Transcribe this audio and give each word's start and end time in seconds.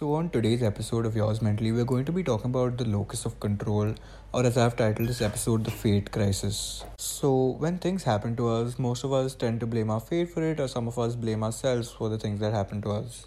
So, 0.00 0.14
on 0.14 0.30
today's 0.30 0.62
episode 0.62 1.04
of 1.04 1.14
Yours 1.14 1.42
Mentally, 1.42 1.72
we're 1.72 1.84
going 1.84 2.06
to 2.06 2.12
be 2.12 2.22
talking 2.22 2.50
about 2.50 2.78
the 2.78 2.86
locus 2.86 3.26
of 3.26 3.38
control, 3.38 3.94
or 4.32 4.46
as 4.46 4.56
I've 4.56 4.74
titled 4.74 5.06
this 5.06 5.20
episode, 5.20 5.62
the 5.62 5.70
fate 5.70 6.10
crisis. 6.10 6.82
So, 6.96 7.56
when 7.58 7.76
things 7.76 8.02
happen 8.04 8.34
to 8.36 8.48
us, 8.48 8.78
most 8.78 9.04
of 9.04 9.12
us 9.12 9.34
tend 9.34 9.60
to 9.60 9.66
blame 9.66 9.90
our 9.90 10.00
fate 10.00 10.30
for 10.30 10.42
it, 10.42 10.58
or 10.58 10.68
some 10.68 10.88
of 10.88 10.98
us 10.98 11.16
blame 11.16 11.44
ourselves 11.44 11.90
for 11.90 12.08
the 12.08 12.16
things 12.16 12.40
that 12.40 12.54
happen 12.54 12.80
to 12.80 12.92
us. 12.92 13.26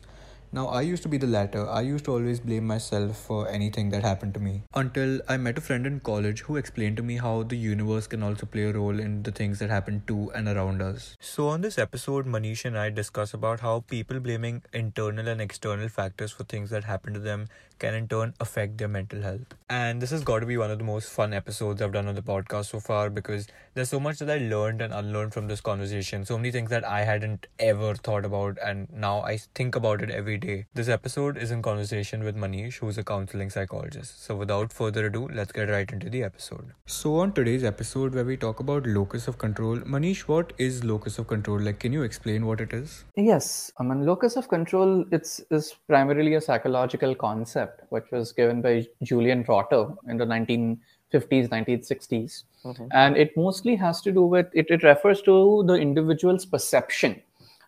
Now, 0.55 0.67
I 0.67 0.81
used 0.81 1.01
to 1.01 1.09
be 1.09 1.17
the 1.17 1.25
latter. 1.25 1.67
I 1.67 1.81
used 1.81 2.05
to 2.05 2.11
always 2.11 2.39
blame 2.39 2.67
myself 2.67 3.17
for 3.17 3.49
anything 3.49 3.89
that 3.89 4.03
happened 4.03 4.35
to 4.35 4.39
me. 4.39 4.61
Until 4.75 5.19
I 5.27 5.35
met 5.35 5.57
a 5.57 5.61
friend 5.61 5.87
in 5.87 5.99
college 5.99 6.41
who 6.41 6.57
explained 6.57 6.97
to 6.97 7.03
me 7.03 7.17
how 7.17 7.41
the 7.41 7.57
universe 7.57 8.05
can 8.05 8.21
also 8.21 8.45
play 8.45 8.65
a 8.65 8.71
role 8.71 8.99
in 8.99 9.23
the 9.23 9.31
things 9.31 9.57
that 9.57 9.71
happen 9.71 10.03
to 10.05 10.31
and 10.35 10.47
around 10.47 10.83
us. 10.83 11.17
So, 11.19 11.47
on 11.47 11.61
this 11.61 11.79
episode, 11.79 12.27
Manish 12.27 12.65
and 12.65 12.77
I 12.77 12.91
discuss 12.91 13.33
about 13.33 13.61
how 13.61 13.79
people 13.79 14.19
blaming 14.19 14.61
internal 14.73 15.27
and 15.27 15.41
external 15.41 15.89
factors 15.89 16.31
for 16.31 16.43
things 16.43 16.69
that 16.69 16.83
happen 16.83 17.15
to 17.15 17.19
them 17.19 17.47
can 17.83 17.95
in 17.95 18.07
turn 18.07 18.33
affect 18.39 18.77
their 18.77 18.87
mental 18.87 19.21
health. 19.21 19.55
And 19.69 20.01
this 20.01 20.11
has 20.11 20.23
got 20.23 20.39
to 20.39 20.45
be 20.45 20.57
one 20.57 20.71
of 20.71 20.77
the 20.77 20.85
most 20.85 21.09
fun 21.09 21.33
episodes 21.33 21.81
I've 21.81 21.91
done 21.91 22.07
on 22.07 22.15
the 22.15 22.21
podcast 22.21 22.67
so 22.67 22.79
far 22.79 23.09
because 23.09 23.47
there's 23.73 23.89
so 23.89 23.99
much 23.99 24.19
that 24.19 24.29
I 24.29 24.37
learned 24.37 24.81
and 24.81 24.93
unlearned 24.93 25.33
from 25.33 25.47
this 25.47 25.59
conversation. 25.59 26.23
So 26.25 26.37
many 26.37 26.51
things 26.51 26.69
that 26.69 26.85
I 26.85 27.01
hadn't 27.01 27.47
ever 27.59 27.95
thought 27.95 28.23
about, 28.23 28.57
and 28.63 28.87
now 29.05 29.21
I 29.21 29.37
think 29.55 29.75
about 29.75 30.01
it 30.01 30.11
every 30.11 30.37
day. 30.37 30.65
This 30.73 30.87
episode 30.87 31.37
is 31.37 31.51
in 31.51 31.61
conversation 31.61 32.23
with 32.23 32.37
Manish, 32.37 32.75
who's 32.75 32.97
a 32.97 33.03
counseling 33.03 33.49
psychologist. 33.49 34.23
So 34.23 34.35
without 34.35 34.71
further 34.71 35.07
ado, 35.07 35.27
let's 35.33 35.51
get 35.51 35.69
right 35.69 35.91
into 35.91 36.09
the 36.09 36.23
episode. 36.23 36.71
So, 36.85 37.15
on 37.15 37.33
today's 37.33 37.63
episode, 37.63 38.15
where 38.15 38.23
we 38.23 38.37
talk 38.37 38.59
about 38.59 38.85
locus 38.85 39.27
of 39.27 39.37
control, 39.37 39.77
Manish, 39.95 40.21
what 40.21 40.53
is 40.57 40.83
locus 40.83 41.19
of 41.19 41.27
control? 41.27 41.59
Like, 41.59 41.79
can 41.79 41.91
you 41.91 42.03
explain 42.03 42.45
what 42.45 42.61
it 42.61 42.73
is? 42.73 43.03
Yes, 43.17 43.71
I 43.79 43.83
mean, 43.83 44.05
locus 44.05 44.37
of 44.37 44.47
control 44.47 45.05
it's 45.11 45.41
is 45.51 45.75
primarily 45.87 46.35
a 46.35 46.41
psychological 46.41 47.15
concept 47.15 47.72
which 47.89 48.05
was 48.11 48.31
given 48.31 48.61
by 48.61 48.85
Julian 49.01 49.43
Rotter 49.47 49.87
in 50.07 50.17
the 50.17 50.25
1950s, 50.25 50.77
1960s. 51.49 52.43
Mm-hmm. 52.65 52.87
And 52.91 53.17
it 53.17 53.35
mostly 53.35 53.75
has 53.75 54.01
to 54.01 54.11
do 54.11 54.23
with 54.23 54.47
it, 54.53 54.67
it 54.69 54.83
refers 54.83 55.21
to 55.23 55.63
the 55.67 55.73
individual's 55.73 56.45
perception 56.45 57.21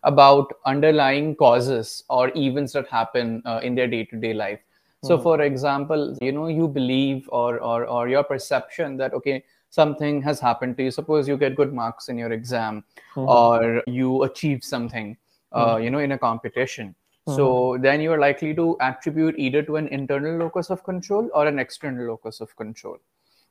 about 0.04 0.52
underlying 0.64 1.34
causes 1.34 2.04
or 2.08 2.30
events 2.36 2.72
that 2.72 2.88
happen 2.88 3.42
uh, 3.44 3.60
in 3.62 3.74
their 3.74 3.88
day-to-day 3.88 4.32
life. 4.32 4.60
So, 5.04 5.14
mm-hmm. 5.14 5.22
for 5.22 5.42
example, 5.42 6.16
you 6.20 6.32
know, 6.32 6.48
you 6.48 6.68
believe 6.68 7.28
or, 7.30 7.60
or 7.60 7.84
or 7.84 8.08
your 8.08 8.24
perception 8.24 8.96
that 8.96 9.12
okay, 9.14 9.44
something 9.68 10.22
has 10.22 10.40
happened 10.40 10.76
to 10.78 10.84
you. 10.84 10.90
Suppose 10.90 11.28
you 11.28 11.36
get 11.36 11.54
good 11.54 11.72
marks 11.72 12.08
in 12.08 12.16
your 12.16 12.32
exam, 12.32 12.82
mm-hmm. 13.14 13.28
or 13.28 13.82
you 13.86 14.22
achieve 14.22 14.64
something, 14.64 15.16
uh, 15.52 15.74
mm-hmm. 15.74 15.84
you 15.84 15.90
know, 15.90 15.98
in 15.98 16.12
a 16.12 16.18
competition 16.18 16.94
so 17.26 17.72
mm-hmm. 17.72 17.82
then 17.82 18.00
you 18.00 18.12
are 18.12 18.18
likely 18.18 18.54
to 18.54 18.76
attribute 18.80 19.34
either 19.36 19.62
to 19.62 19.76
an 19.76 19.88
internal 19.88 20.36
locus 20.36 20.70
of 20.70 20.84
control 20.84 21.28
or 21.34 21.46
an 21.46 21.58
external 21.58 22.06
locus 22.06 22.40
of 22.40 22.54
control. 22.56 22.98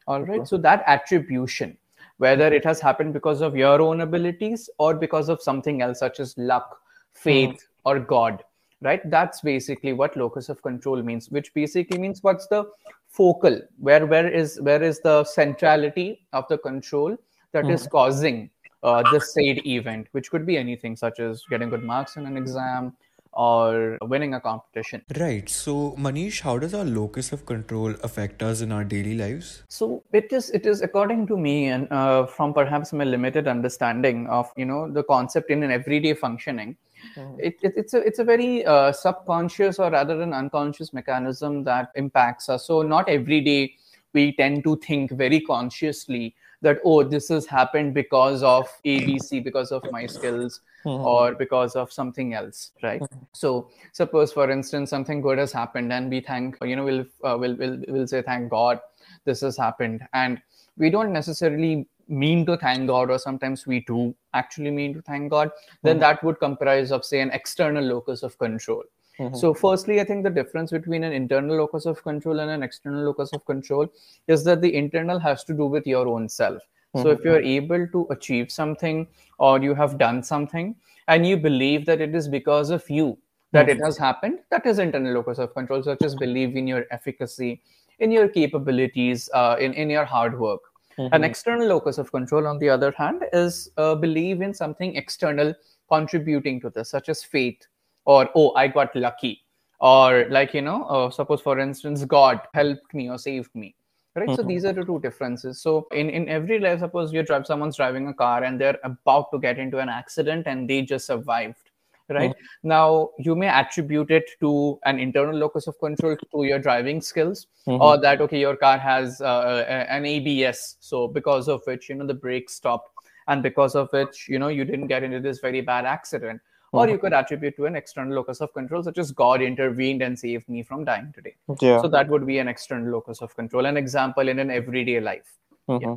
All 0.07 0.21
right. 0.21 0.39
Okay. 0.39 0.45
So 0.45 0.57
that 0.57 0.83
attribution, 0.87 1.77
whether 2.17 2.47
it 2.53 2.63
has 2.63 2.79
happened 2.79 3.13
because 3.13 3.41
of 3.41 3.55
your 3.55 3.81
own 3.81 4.01
abilities 4.01 4.69
or 4.77 4.93
because 4.95 5.27
of 5.27 5.41
something 5.41 5.81
else, 5.81 5.99
such 5.99 6.21
as 6.21 6.37
luck, 6.37 6.79
faith, 7.11 7.49
mm-hmm. 7.49 7.89
or 7.89 7.99
God, 7.99 8.43
right? 8.81 9.01
That's 9.09 9.41
basically 9.41 9.91
what 9.91 10.15
locus 10.15 10.47
of 10.47 10.61
control 10.61 11.01
means, 11.03 11.29
which 11.29 11.53
basically 11.53 11.97
means 11.97 12.23
what's 12.23 12.47
the 12.47 12.69
focal, 13.09 13.59
where 13.79 14.05
where 14.05 14.27
is 14.27 14.61
where 14.61 14.83
is 14.83 15.01
the 15.01 15.25
centrality 15.25 16.25
of 16.31 16.47
the 16.47 16.57
control 16.57 17.17
that 17.51 17.63
mm-hmm. 17.63 17.73
is 17.73 17.87
causing 17.87 18.49
uh, 18.83 19.03
the 19.11 19.19
said 19.19 19.65
event, 19.65 20.07
which 20.11 20.29
could 20.29 20.45
be 20.45 20.57
anything 20.57 20.95
such 20.95 21.19
as 21.19 21.43
getting 21.49 21.69
good 21.69 21.83
marks 21.83 22.15
in 22.17 22.25
an 22.25 22.37
exam, 22.37 22.95
or 23.35 23.97
winning 24.01 24.33
a 24.33 24.41
competition. 24.41 25.01
Right. 25.19 25.47
So, 25.49 25.95
Manish, 25.97 26.41
how 26.41 26.57
does 26.57 26.73
our 26.73 26.85
locus 26.85 27.31
of 27.31 27.45
control 27.45 27.93
affect 28.03 28.41
us 28.41 28.61
in 28.61 28.71
our 28.71 28.83
daily 28.83 29.15
lives? 29.15 29.63
So, 29.69 30.03
it 30.13 30.31
is 30.31 30.49
it 30.51 30.65
is 30.65 30.81
according 30.81 31.27
to 31.27 31.37
me, 31.37 31.65
and 31.67 31.91
uh, 31.91 32.25
from 32.25 32.53
perhaps 32.53 32.93
my 32.93 33.03
limited 33.03 33.47
understanding 33.47 34.27
of 34.27 34.51
you 34.55 34.65
know 34.65 34.89
the 34.91 35.03
concept 35.03 35.51
in 35.51 35.63
an 35.63 35.71
everyday 35.71 36.13
functioning. 36.13 36.77
Mm-hmm. 37.15 37.39
It, 37.39 37.57
it, 37.61 37.73
it's 37.75 37.93
a 37.93 37.99
it's 37.99 38.19
a 38.19 38.23
very 38.23 38.65
uh, 38.65 38.91
subconscious 38.91 39.79
or 39.79 39.91
rather 39.91 40.21
an 40.21 40.33
unconscious 40.33 40.93
mechanism 40.93 41.63
that 41.65 41.91
impacts 41.95 42.49
us. 42.49 42.65
So 42.65 42.81
not 42.81 43.09
every 43.09 43.41
day 43.41 43.75
we 44.13 44.31
tend 44.31 44.63
to 44.63 44.77
think 44.77 45.11
very 45.11 45.41
consciously 45.41 46.35
that 46.61 46.79
oh 46.83 47.03
this 47.03 47.29
has 47.29 47.45
happened 47.45 47.93
because 47.93 48.43
of 48.43 48.67
abc 48.85 49.43
because 49.43 49.71
of 49.71 49.83
my 49.91 50.05
skills 50.05 50.61
mm-hmm. 50.85 51.05
or 51.05 51.33
because 51.33 51.75
of 51.75 51.91
something 51.91 52.33
else 52.33 52.71
right 52.83 53.01
mm-hmm. 53.01 53.19
so 53.33 53.69
suppose 53.91 54.31
for 54.31 54.49
instance 54.49 54.89
something 54.89 55.21
good 55.21 55.37
has 55.37 55.51
happened 55.51 55.91
and 55.91 56.09
we 56.09 56.19
thank 56.19 56.57
you 56.61 56.75
know 56.75 56.83
we'll 56.83 57.05
uh, 57.23 57.37
we'll, 57.37 57.55
we'll 57.55 57.79
we'll 57.87 58.07
say 58.07 58.21
thank 58.21 58.49
god 58.49 58.79
this 59.25 59.41
has 59.41 59.57
happened 59.57 60.01
and 60.13 60.41
we 60.77 60.89
don't 60.89 61.13
necessarily 61.13 61.87
mean 62.07 62.45
to 62.45 62.55
thank 62.57 62.87
god 62.87 63.09
or 63.09 63.17
sometimes 63.17 63.65
we 63.65 63.79
do 63.81 64.13
actually 64.33 64.71
mean 64.71 64.93
to 64.93 65.01
thank 65.01 65.29
god 65.31 65.49
then 65.81 65.95
mm-hmm. 65.95 66.01
that 66.01 66.23
would 66.23 66.39
comprise 66.39 66.91
of 66.91 67.03
say 67.03 67.21
an 67.21 67.31
external 67.31 67.83
locus 67.83 68.21
of 68.21 68.37
control 68.37 68.83
Mm-hmm. 69.19 69.35
So, 69.35 69.53
firstly, 69.53 70.01
I 70.01 70.03
think 70.03 70.23
the 70.23 70.29
difference 70.29 70.71
between 70.71 71.03
an 71.03 71.13
internal 71.13 71.57
locus 71.57 71.85
of 71.85 72.03
control 72.03 72.39
and 72.39 72.51
an 72.51 72.63
external 72.63 73.03
locus 73.03 73.31
of 73.33 73.45
control 73.45 73.87
is 74.27 74.43
that 74.43 74.61
the 74.61 74.75
internal 74.75 75.19
has 75.19 75.43
to 75.45 75.53
do 75.53 75.65
with 75.65 75.87
your 75.87 76.07
own 76.07 76.27
self. 76.27 76.61
Mm-hmm. 76.95 77.01
So, 77.01 77.09
if 77.11 77.23
you're 77.23 77.41
able 77.41 77.87
to 77.87 78.07
achieve 78.09 78.51
something 78.51 79.07
or 79.39 79.61
you 79.61 79.73
have 79.73 79.97
done 79.97 80.21
something 80.21 80.75
and 81.07 81.25
you 81.25 81.37
believe 81.37 81.85
that 81.85 82.01
it 82.01 82.13
is 82.13 82.27
because 82.27 82.69
of 82.71 82.89
you 82.89 83.17
that 83.51 83.67
mm-hmm. 83.67 83.81
it 83.81 83.85
has 83.85 83.97
happened, 83.97 84.39
that 84.51 84.65
is 84.65 84.79
internal 84.79 85.13
locus 85.13 85.37
of 85.37 85.53
control, 85.53 85.81
such 85.81 86.03
as 86.03 86.15
believe 86.15 86.57
in 86.57 86.67
your 86.67 86.85
efficacy, 86.91 87.61
in 87.99 88.11
your 88.11 88.27
capabilities, 88.27 89.29
uh, 89.33 89.55
in, 89.59 89.73
in 89.73 89.89
your 89.89 90.05
hard 90.05 90.37
work. 90.37 90.59
An 90.97 91.09
mm-hmm. 91.09 91.23
external 91.25 91.67
locus 91.67 91.97
of 91.97 92.11
control, 92.11 92.47
on 92.47 92.57
the 92.57 92.69
other 92.69 92.93
hand, 92.97 93.23
is 93.33 93.69
uh, 93.77 93.95
believe 93.95 94.41
in 94.41 94.53
something 94.53 94.95
external 94.95 95.53
contributing 95.89 96.59
to 96.61 96.69
this, 96.69 96.89
such 96.89 97.09
as 97.09 97.23
faith, 97.23 97.67
or 98.05 98.29
oh 98.35 98.53
i 98.55 98.67
got 98.67 98.95
lucky. 98.95 99.41
Or 99.81 100.25
like 100.29 100.53
you 100.53 100.61
know 100.61 100.83
uh, 100.85 101.09
suppose 101.09 101.41
for 101.41 101.59
instance 101.59 102.03
god 102.05 102.39
helped 102.53 102.93
me 102.93 103.09
or 103.09 103.17
saved 103.17 103.53
me. 103.53 103.75
Right? 104.15 104.29
Mm-hmm. 104.29 104.35
so 104.35 104.43
these 104.43 104.63
are 104.63 104.71
the 104.71 104.85
two 104.85 104.99
differences. 105.01 105.61
So 105.61 105.87
in 105.91 106.09
in 106.09 106.29
every 106.29 106.59
life 106.59 106.79
suppose 106.79 107.11
you 107.11 107.23
drive 107.23 107.45
someone's 107.45 107.75
driving 107.75 108.07
a 108.07 108.13
car 108.13 108.43
and 108.43 108.59
they're 108.59 108.79
about 108.83 109.31
to 109.33 109.39
get 109.39 109.59
into 109.59 109.79
an 109.79 109.89
accident 109.89 110.47
and 110.47 110.69
they 110.69 110.81
just 110.81 111.05
survived. 111.05 111.71
Right? 112.07 112.29
Mm-hmm. 112.29 112.69
now 112.69 113.09
you 113.17 113.35
may 113.35 113.47
attribute 113.47 114.11
it 114.11 114.29
to 114.39 114.79
an 114.85 114.99
internal 114.99 115.35
locus 115.35 115.65
of 115.65 115.79
control 115.79 116.15
to 116.15 116.43
your 116.43 116.59
driving 116.59 117.01
skills 117.01 117.47
mm-hmm. 117.67 117.81
or 117.81 117.99
that 117.99 118.21
okay 118.21 118.39
your 118.39 118.55
car 118.55 118.77
has 118.77 119.21
uh, 119.21 119.65
an 119.89 120.05
abs 120.05 120.77
so 120.81 121.07
because 121.07 121.47
of 121.47 121.63
which 121.65 121.89
you 121.89 121.95
know 121.95 122.05
the 122.05 122.13
brakes 122.13 122.53
stopped. 122.53 122.91
And 123.27 123.41
because 123.41 123.73
of 123.73 123.89
which 123.91 124.27
you 124.29 124.37
know 124.39 124.49
you 124.49 124.65
didn't 124.65 124.85
get 124.87 125.01
into 125.03 125.19
this 125.19 125.39
very 125.39 125.61
bad 125.61 125.85
accident 125.85 126.41
or 126.75 126.89
you 126.89 126.97
could 126.97 127.13
attribute 127.13 127.55
to 127.57 127.65
an 127.65 127.75
external 127.75 128.15
locus 128.15 128.41
of 128.41 128.53
control, 128.53 128.83
such 128.83 128.97
as 128.97 129.11
God 129.11 129.41
intervened 129.41 130.01
and 130.01 130.17
saved 130.17 130.47
me 130.49 130.63
from 130.63 130.85
dying 130.85 131.11
today. 131.15 131.35
Yeah. 131.61 131.81
So 131.81 131.87
that 131.87 132.09
would 132.09 132.25
be 132.25 132.39
an 132.39 132.47
external 132.47 132.91
locus 132.91 133.21
of 133.21 133.35
control, 133.35 133.65
an 133.65 133.77
example 133.77 134.27
in 134.27 134.39
an 134.39 134.51
everyday 134.51 134.99
life. 134.99 135.37
Mm-hmm. 135.69 135.89
Yeah. 135.89 135.95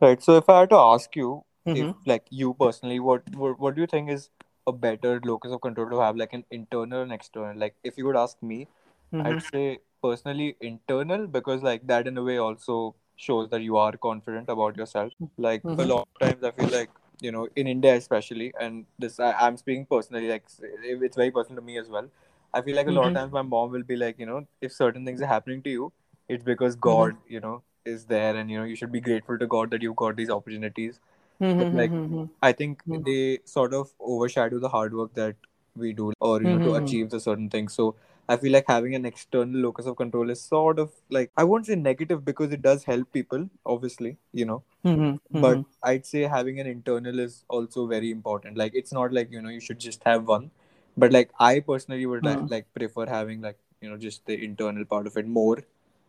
Right. 0.00 0.22
So 0.22 0.36
if 0.36 0.48
I 0.48 0.60
had 0.60 0.70
to 0.70 0.76
ask 0.76 1.14
you, 1.14 1.44
mm-hmm. 1.66 1.90
if 1.90 1.96
like 2.06 2.26
you 2.30 2.54
personally, 2.54 3.00
what, 3.00 3.22
what 3.34 3.58
what 3.58 3.74
do 3.74 3.80
you 3.80 3.86
think 3.86 4.10
is 4.10 4.30
a 4.66 4.72
better 4.72 5.20
locus 5.24 5.52
of 5.52 5.60
control 5.60 5.90
to 5.90 6.00
have, 6.00 6.16
like 6.16 6.32
an 6.32 6.44
internal 6.50 7.02
and 7.02 7.12
external? 7.12 7.56
Like 7.56 7.74
if 7.84 7.98
you 7.98 8.06
would 8.06 8.16
ask 8.16 8.42
me, 8.42 8.66
mm-hmm. 9.12 9.26
I'd 9.26 9.42
say 9.42 9.78
personally 10.02 10.56
internal 10.60 11.26
because 11.26 11.62
like 11.62 11.86
that 11.86 12.08
in 12.08 12.18
a 12.18 12.22
way 12.22 12.38
also 12.38 12.96
shows 13.16 13.48
that 13.50 13.62
you 13.62 13.76
are 13.76 13.96
confident 13.96 14.48
about 14.48 14.76
yourself. 14.76 15.12
Like 15.38 15.62
a 15.64 15.68
mm-hmm. 15.68 15.88
lot 15.88 16.08
of 16.08 16.26
times 16.26 16.42
I 16.42 16.50
feel 16.50 16.70
like 16.76 16.90
you 17.22 17.32
know 17.32 17.46
in 17.56 17.66
india 17.72 17.94
especially 17.94 18.52
and 18.60 18.84
this 18.98 19.18
I, 19.20 19.46
am 19.46 19.56
speaking 19.56 19.86
personally 19.86 20.28
like 20.28 20.44
it's 20.82 21.16
very 21.16 21.30
personal 21.30 21.60
to 21.60 21.66
me 21.66 21.78
as 21.78 21.88
well 21.88 22.08
i 22.52 22.62
feel 22.62 22.76
like 22.76 22.88
a 22.88 22.90
lot 22.90 23.06
mm-hmm. 23.06 23.16
of 23.16 23.22
times 23.22 23.32
my 23.32 23.42
mom 23.42 23.70
will 23.70 23.84
be 23.92 23.96
like 23.96 24.18
you 24.18 24.26
know 24.26 24.46
if 24.60 24.72
certain 24.72 25.04
things 25.04 25.22
are 25.22 25.30
happening 25.34 25.62
to 25.62 25.70
you 25.70 25.92
it's 26.28 26.44
because 26.44 26.74
mm-hmm. 26.74 26.88
god 26.88 27.14
mm-hmm. 27.14 27.34
you 27.34 27.40
know 27.40 27.62
is 27.84 28.04
there 28.06 28.36
and 28.36 28.50
you 28.50 28.58
know 28.58 28.64
you 28.64 28.76
should 28.76 28.92
be 28.92 29.00
grateful 29.00 29.38
to 29.38 29.46
god 29.46 29.70
that 29.70 29.82
you've 29.82 29.96
got 30.04 30.16
these 30.16 30.30
opportunities 30.30 31.00
mm-hmm. 31.40 31.58
but 31.58 31.74
like 31.74 31.90
mm-hmm. 31.90 32.24
i 32.42 32.52
think 32.52 32.84
mm-hmm. 32.84 33.02
they 33.10 33.38
sort 33.44 33.74
of 33.74 33.92
overshadow 34.00 34.58
the 34.58 34.68
hard 34.68 34.94
work 34.94 35.14
that 35.14 35.36
we 35.74 35.92
do 35.92 36.12
or 36.20 36.40
you 36.42 36.48
know 36.48 36.64
to 36.66 36.74
achieve 36.84 37.10
the 37.10 37.20
certain 37.20 37.48
things 37.48 37.72
so 37.72 37.94
I 38.32 38.36
feel 38.42 38.52
like 38.52 38.64
having 38.66 38.94
an 38.94 39.04
external 39.04 39.60
locus 39.60 39.86
of 39.86 39.96
control 39.96 40.30
is 40.34 40.42
sort 40.42 40.78
of 40.78 40.92
like 41.16 41.30
I 41.36 41.44
won't 41.44 41.66
say 41.66 41.74
negative 41.74 42.24
because 42.24 42.52
it 42.56 42.62
does 42.62 42.84
help 42.84 43.12
people, 43.12 43.48
obviously, 43.66 44.16
you 44.32 44.46
know. 44.50 44.62
Mm-hmm, 44.84 45.40
but 45.40 45.58
mm-hmm. 45.58 45.90
I'd 45.90 46.06
say 46.06 46.22
having 46.22 46.60
an 46.60 46.66
internal 46.66 47.20
is 47.26 47.44
also 47.48 47.86
very 47.86 48.10
important. 48.10 48.56
Like 48.56 48.72
it's 48.74 48.92
not 49.00 49.12
like 49.12 49.30
you 49.30 49.42
know 49.42 49.50
you 49.56 49.60
should 49.60 49.78
just 49.88 50.02
have 50.04 50.26
one, 50.36 50.50
but 50.96 51.12
like 51.12 51.30
I 51.38 51.60
personally 51.60 52.06
would 52.06 52.22
mm-hmm. 52.22 52.42
like, 52.42 52.50
like 52.56 52.74
prefer 52.74 53.06
having 53.06 53.42
like 53.42 53.58
you 53.82 53.90
know 53.90 53.98
just 54.08 54.24
the 54.26 54.42
internal 54.50 54.84
part 54.84 55.06
of 55.06 55.16
it 55.16 55.26
more 55.26 55.58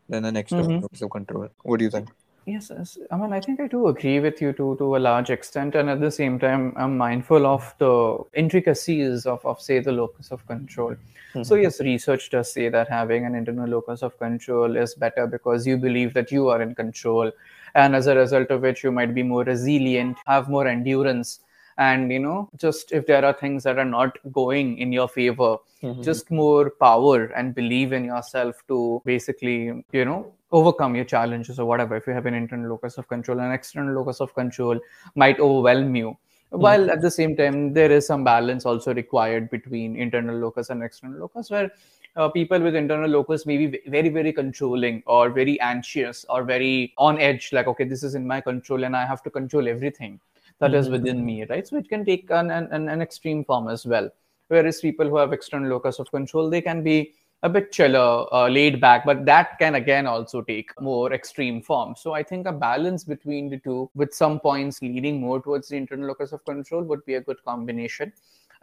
than 0.08 0.26
an 0.26 0.38
external 0.38 0.68
mm-hmm. 0.68 0.88
locus 0.88 1.02
of 1.02 1.10
control. 1.10 1.50
What 1.64 1.80
do 1.80 1.86
you 1.86 1.92
think? 1.92 2.10
Yes, 2.46 2.72
yes. 2.76 2.98
I 3.10 3.16
mean, 3.16 3.32
I 3.32 3.40
think 3.40 3.62
I 3.62 3.68
do 3.68 3.88
agree 3.88 4.20
with 4.20 4.42
you 4.42 4.52
to 4.54 4.76
to 4.78 4.98
a 4.98 5.00
large 5.00 5.30
extent, 5.30 5.76
and 5.76 5.90
at 5.90 6.02
the 6.02 6.12
same 6.12 6.40
time, 6.40 6.74
I'm 6.76 6.98
mindful 6.98 7.46
of 7.46 7.74
the 7.78 8.18
intricacies 8.34 9.26
of, 9.26 9.46
of 9.46 9.62
say 9.62 9.80
the 9.80 9.94
locus 9.94 10.32
of 10.32 10.46
control. 10.48 10.92
Mm-hmm. 10.92 11.44
So 11.44 11.56
yes, 11.56 11.80
research 11.80 12.30
does 12.32 12.52
say 12.52 12.68
that 12.68 12.90
having 12.90 13.26
an 13.26 13.34
internal 13.36 13.70
locus 13.70 14.04
of 14.04 14.18
control 14.20 14.76
is 14.76 14.94
better 14.94 15.26
because 15.26 15.66
you 15.66 15.78
believe 15.78 16.14
that 16.16 16.32
you 16.32 16.50
are 16.50 16.62
in 16.62 16.76
control, 16.76 17.32
and 17.76 17.96
as 17.96 18.08
a 18.08 18.16
result 18.16 18.52
of 18.52 18.62
which, 18.62 18.84
you 18.84 18.92
might 18.92 19.16
be 19.16 19.24
more 19.24 19.46
resilient, 19.46 20.18
have 20.26 20.50
more 20.50 20.68
endurance, 20.68 21.40
and 21.78 22.12
you 22.12 22.20
know, 22.20 22.50
just 22.58 22.92
if 22.92 23.08
there 23.08 23.24
are 23.24 23.34
things 23.34 23.64
that 23.64 23.80
are 23.80 23.92
not 23.96 24.18
going 24.34 24.78
in 24.80 24.92
your 24.92 25.08
favor, 25.08 25.58
mm-hmm. 25.82 26.02
just 26.02 26.30
more 26.30 26.72
power 26.72 27.26
and 27.38 27.56
believe 27.56 27.94
in 27.94 28.04
yourself 28.04 28.62
to 28.68 29.02
basically, 29.06 29.86
you 29.94 30.04
know 30.04 30.34
overcome 30.60 30.96
your 30.96 31.06
challenges 31.14 31.60
or 31.60 31.66
whatever 31.66 31.96
if 31.96 32.08
you 32.08 32.14
have 32.14 32.26
an 32.26 32.34
internal 32.34 32.70
locus 32.72 32.98
of 32.98 33.08
control 33.08 33.40
an 33.40 33.52
external 33.52 33.94
locus 33.94 34.22
of 34.22 34.34
control 34.36 34.80
might 35.16 35.40
overwhelm 35.40 35.96
you 35.96 36.10
mm-hmm. 36.10 36.62
while 36.66 36.92
at 36.92 37.02
the 37.02 37.12
same 37.12 37.36
time 37.36 37.74
there 37.74 37.92
is 37.92 38.06
some 38.08 38.24
balance 38.24 38.66
also 38.66 38.94
required 38.94 39.50
between 39.50 39.96
internal 39.96 40.38
locus 40.38 40.70
and 40.70 40.84
external 40.84 41.20
locus 41.20 41.50
where 41.50 41.72
uh, 42.16 42.30
people 42.30 42.60
with 42.60 42.76
internal 42.76 43.10
locus 43.10 43.46
may 43.46 43.58
be 43.58 43.80
very 43.88 44.10
very 44.10 44.32
controlling 44.32 45.02
or 45.08 45.30
very 45.30 45.60
anxious 45.60 46.26
or 46.30 46.44
very 46.44 46.94
on 46.98 47.20
edge 47.20 47.50
like 47.52 47.68
okay 47.68 47.84
this 47.84 48.04
is 48.04 48.16
in 48.16 48.28
my 48.28 48.40
control 48.40 48.84
and 48.84 48.96
i 48.96 49.06
have 49.06 49.24
to 49.24 49.30
control 49.30 49.68
everything 49.68 50.20
that 50.60 50.72
mm-hmm. 50.72 50.80
is 50.80 50.90
within 50.90 51.26
me 51.26 51.44
right 51.46 51.68
so 51.68 51.78
it 51.78 51.90
can 51.90 52.06
take 52.06 52.30
an, 52.30 52.52
an, 52.52 52.90
an 52.90 53.02
extreme 53.02 53.44
form 53.44 53.68
as 53.68 53.86
well 53.86 54.10
whereas 54.50 54.80
people 54.82 55.10
who 55.10 55.18
have 55.18 55.34
external 55.34 55.70
locus 55.70 56.00
of 56.00 56.12
control 56.12 56.50
they 56.50 56.62
can 56.62 56.84
be 56.84 57.14
a 57.44 57.50
bit 57.50 57.74
chiller, 57.74 58.26
uh, 58.34 58.48
laid 58.48 58.80
back, 58.80 59.06
but 59.06 59.26
that 59.26 59.60
can 59.60 59.76
again 59.76 60.08
also 60.08 60.42
take 60.42 60.70
more 60.82 61.12
extreme 61.14 61.62
form. 61.62 61.94
So 61.98 62.14
I 62.14 62.24
think 62.24 62.48
a 62.48 62.54
balance 62.54 63.04
between 63.04 63.50
the 63.50 63.58
two, 63.58 63.90
with 63.96 64.14
some 64.14 64.40
points 64.40 64.82
leading 64.82 65.20
more 65.20 65.42
towards 65.42 65.68
the 65.68 65.76
internal 65.76 66.08
locus 66.08 66.32
of 66.32 66.44
control, 66.46 66.84
would 66.84 67.06
be 67.06 67.16
a 67.16 67.22
good 67.22 67.44
combination. 67.44 68.14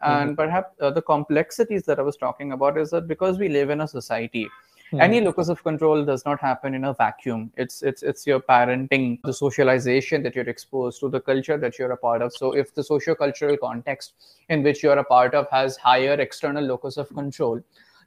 And 0.03 0.31
mm-hmm. 0.31 0.35
perhaps 0.35 0.75
uh, 0.81 0.91
the 0.91 1.03
complexities 1.03 1.85
that 1.85 1.99
I 1.99 2.03
was 2.03 2.17
talking 2.17 2.53
about 2.53 2.79
is 2.79 2.89
that 2.91 3.07
because 3.07 3.39
we 3.39 3.51
live 3.51 3.69
in 3.69 3.83
a 3.83 3.87
society, 3.87 4.47
mm-hmm. 4.47 5.01
any 5.03 5.21
locus 5.21 5.51
of 5.51 5.63
control 5.63 6.03
does 6.03 6.25
not 6.25 6.41
happen 6.41 6.73
in 6.73 6.85
a 6.85 6.95
vacuum. 6.95 7.53
It's 7.59 7.83
it's 7.83 8.03
it's 8.03 8.27
your 8.27 8.41
parenting, 8.41 9.21
the 9.25 9.35
socialization 9.35 10.23
that 10.23 10.35
you're 10.35 10.49
exposed 10.49 11.01
to, 11.01 11.11
the 11.11 11.21
culture 11.21 11.59
that 11.59 11.79
you're 11.79 11.93
a 11.93 11.99
part 11.99 12.23
of. 12.23 12.33
So 12.33 12.53
if 12.53 12.75
the 12.75 12.83
socio-cultural 12.83 13.59
context 13.59 14.15
in 14.49 14.63
which 14.63 14.83
you're 14.83 14.99
a 14.99 15.05
part 15.05 15.35
of 15.35 15.51
has 15.51 15.77
higher 15.77 16.15
external 16.15 16.65
locus 16.65 16.97
of 16.97 17.11
control, 17.11 17.61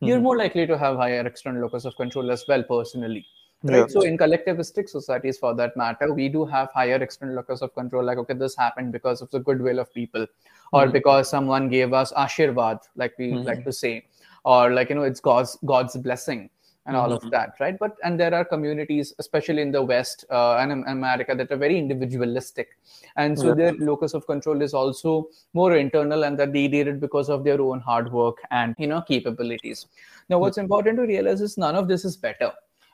you're 0.06 0.18
mm-hmm. 0.18 0.24
more 0.24 0.38
likely 0.38 0.66
to 0.68 0.78
have 0.78 0.98
higher 0.98 1.26
external 1.26 1.62
locus 1.62 1.86
of 1.86 1.96
control 1.96 2.32
as 2.32 2.46
well 2.48 2.64
personally 2.64 3.26
right 3.64 3.78
yeah. 3.78 3.86
so 3.88 4.02
in 4.02 4.18
collectivistic 4.18 4.90
societies 4.90 5.38
for 5.38 5.54
that 5.56 5.76
matter 5.78 6.14
we 6.14 6.28
do 6.30 6.46
have 6.46 6.70
higher 6.74 6.96
external 6.96 7.36
locus 7.36 7.62
of 7.62 7.74
control 7.74 8.04
like 8.04 8.18
okay 8.18 8.34
this 8.34 8.56
happened 8.56 8.92
because 8.92 9.22
of 9.22 9.30
the 9.32 9.40
goodwill 9.40 9.80
of 9.80 9.94
people 9.94 10.26
or 10.74 10.84
mm-hmm. 10.84 10.92
because 10.92 11.30
someone 11.30 11.70
gave 11.70 11.94
us 11.94 12.12
ashirvad 12.14 12.80
like 12.96 13.14
we 13.18 13.32
mm-hmm. 13.32 13.48
like 13.52 13.64
to 13.64 13.72
say 13.72 14.06
or 14.44 14.72
like 14.74 14.90
you 14.90 14.96
know 14.96 15.04
it's 15.04 15.20
god's 15.20 15.58
god's 15.66 15.96
blessing 15.96 16.50
and 16.86 16.96
all 16.96 17.10
mm-hmm. 17.10 17.26
of 17.26 17.32
that 17.32 17.54
right? 17.60 17.78
But 17.80 17.96
and 18.04 18.20
there 18.20 18.34
are 18.34 18.44
communities 18.44 19.14
especially 19.20 19.62
in 19.62 19.72
the 19.72 19.82
west 19.82 20.26
uh, 20.30 20.58
and 20.58 20.72
in 20.72 20.84
america 20.88 21.36
that 21.36 21.52
are 21.52 21.58
very 21.58 21.78
individualistic. 21.78 22.70
And 23.16 23.38
so 23.38 23.54
their 23.54 23.74
locus 23.74 24.14
of 24.14 24.26
control 24.26 24.62
is 24.62 24.74
also 24.74 25.30
more 25.54 25.76
internal 25.76 26.24
and 26.24 26.38
that 26.40 26.52
they 26.52 26.68
did 26.68 26.88
it 26.88 27.00
because 27.00 27.30
of 27.30 27.44
their 27.44 27.62
own 27.62 27.80
hard 27.80 28.12
work 28.12 28.38
and 28.52 28.76
you 28.78 28.88
know 28.88 29.02
capabilities. 29.02 29.88
Now 30.30 30.40
what's 30.40 30.58
important 30.58 30.98
to 30.98 31.04
realize 31.04 31.42
is 31.42 31.58
none 31.58 31.76
of 31.76 31.88
this 31.88 32.06
is 32.06 32.18
better 32.18 32.52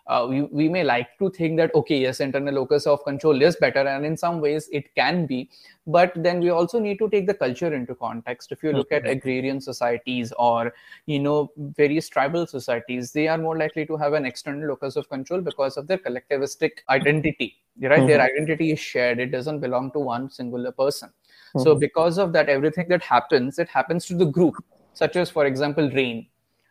uh, 0.09 0.25
we, 0.27 0.41
we 0.41 0.67
may 0.67 0.83
like 0.83 1.07
to 1.19 1.29
think 1.29 1.56
that 1.57 1.73
okay 1.75 2.00
yes 2.00 2.19
internal 2.19 2.56
locus 2.56 2.88
of 2.88 3.03
control 3.03 3.41
is 3.41 3.56
better 3.56 3.88
and 3.88 4.06
in 4.06 4.17
some 4.17 4.41
ways 4.41 4.67
it 4.71 4.94
can 4.95 5.25
be 5.25 5.50
but 5.85 6.11
then 6.15 6.39
we 6.39 6.50
also 6.50 6.79
need 6.79 6.97
to 7.00 7.09
take 7.09 7.25
the 7.25 7.33
culture 7.33 7.73
into 7.73 7.95
context. 7.95 8.51
If 8.51 8.61
you 8.63 8.73
look 8.73 8.91
at 8.91 9.07
agrarian 9.07 9.61
societies 9.61 10.33
or 10.38 10.73
you 11.06 11.19
know 11.19 11.51
various 11.57 12.09
tribal 12.09 12.45
societies 12.47 13.11
they 13.11 13.27
are 13.27 13.38
more 13.38 13.57
likely 13.57 13.85
to 13.85 13.97
have 13.97 14.13
an 14.13 14.25
external 14.25 14.67
locus 14.67 14.95
of 14.95 15.09
control 15.09 15.41
because 15.41 15.77
of 15.77 15.88
their 15.88 15.97
collectivistic 15.97 16.71
identity 16.89 17.56
right? 17.81 18.00
Mm-hmm. 18.00 18.07
their 18.07 18.21
identity 18.21 18.71
is 18.71 18.79
shared. 18.79 19.19
It 19.19 19.31
doesn't 19.31 19.59
belong 19.59 19.91
to 19.91 20.00
one 20.00 20.29
singular 20.29 20.71
person. 20.71 21.09
Mm-hmm. 21.09 21.63
so 21.63 21.73
because 21.73 22.19
of 22.19 22.31
that 22.33 22.47
everything 22.47 22.88
that 22.89 23.01
happens 23.01 23.57
it 23.57 23.67
happens 23.69 24.06
to 24.06 24.15
the 24.15 24.25
group 24.25 24.53
such 24.94 25.15
as 25.15 25.31
for 25.31 25.47
example 25.47 25.89
rain 25.89 26.27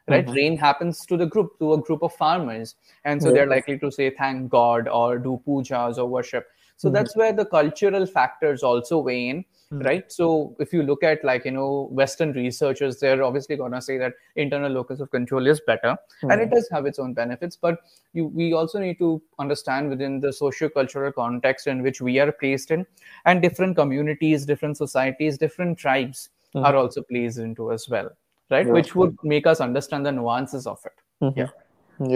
right 0.09 0.27
mm-hmm. 0.27 0.35
rain 0.35 0.57
happens 0.57 1.05
to 1.07 1.17
the 1.17 1.27
group 1.27 1.59
to 1.59 1.75
a 1.75 1.79
group 1.81 2.03
of 2.03 2.15
farmers 2.15 2.75
and 3.05 3.23
so 3.23 3.33
they're 3.33 3.47
likely 3.47 3.79
to 3.79 3.91
say 3.91 4.11
thank 4.11 4.49
god 4.51 4.89
or 4.89 5.19
do 5.19 5.41
pujas 5.47 5.99
or 5.99 6.07
worship 6.07 6.47
so 6.77 6.89
mm-hmm. 6.89 6.95
that's 6.95 7.17
where 7.17 7.33
the 7.33 7.45
cultural 7.45 8.07
factors 8.07 8.63
also 8.63 8.99
weigh 8.99 9.29
in 9.29 9.45
mm-hmm. 9.73 9.81
right 9.81 10.13
so 10.13 10.55
if 10.59 10.73
you 10.73 10.83
look 10.83 11.03
at 11.03 11.25
like 11.25 11.45
you 11.45 11.51
know 11.51 11.89
western 11.91 12.33
researchers 12.33 12.99
they're 13.01 13.23
obviously 13.23 13.57
going 13.57 13.73
to 13.73 13.83
say 13.83 13.99
that 13.99 14.15
internal 14.37 14.71
locus 14.71 15.01
of 15.01 15.11
control 15.11 15.47
is 15.47 15.61
better 15.67 15.97
and 16.23 16.33
it 16.33 16.45
mm-hmm. 16.45 16.55
does 16.55 16.69
have 16.71 16.87
its 16.87 16.99
own 16.99 17.13
benefits 17.13 17.57
but 17.57 17.79
you, 18.13 18.27
we 18.27 18.53
also 18.53 18.79
need 18.79 18.99
to 18.99 19.21
understand 19.39 19.89
within 19.89 20.21
the 20.21 20.33
socio-cultural 20.33 21.13
context 21.13 21.67
in 21.67 21.83
which 21.83 22.01
we 22.01 22.19
are 22.19 22.33
placed 22.33 22.71
in 22.71 22.87
and 23.25 23.43
different 23.43 23.77
communities 23.77 24.47
different 24.47 24.77
societies 24.77 25.37
different 25.37 25.79
tribes 25.79 26.31
mm-hmm. 26.55 26.65
are 26.65 26.77
also 26.77 27.03
placed 27.03 27.39
into 27.39 27.73
as 27.73 27.89
well 27.89 28.11
right 28.51 28.67
yeah. 28.67 28.73
which 28.73 28.95
would 28.95 29.17
make 29.23 29.47
us 29.47 29.61
understand 29.61 30.07
the 30.07 30.13
nuances 30.13 30.67
of 30.67 30.85
it 30.85 30.97
mm-hmm. 31.23 31.39
yeah 31.41 31.49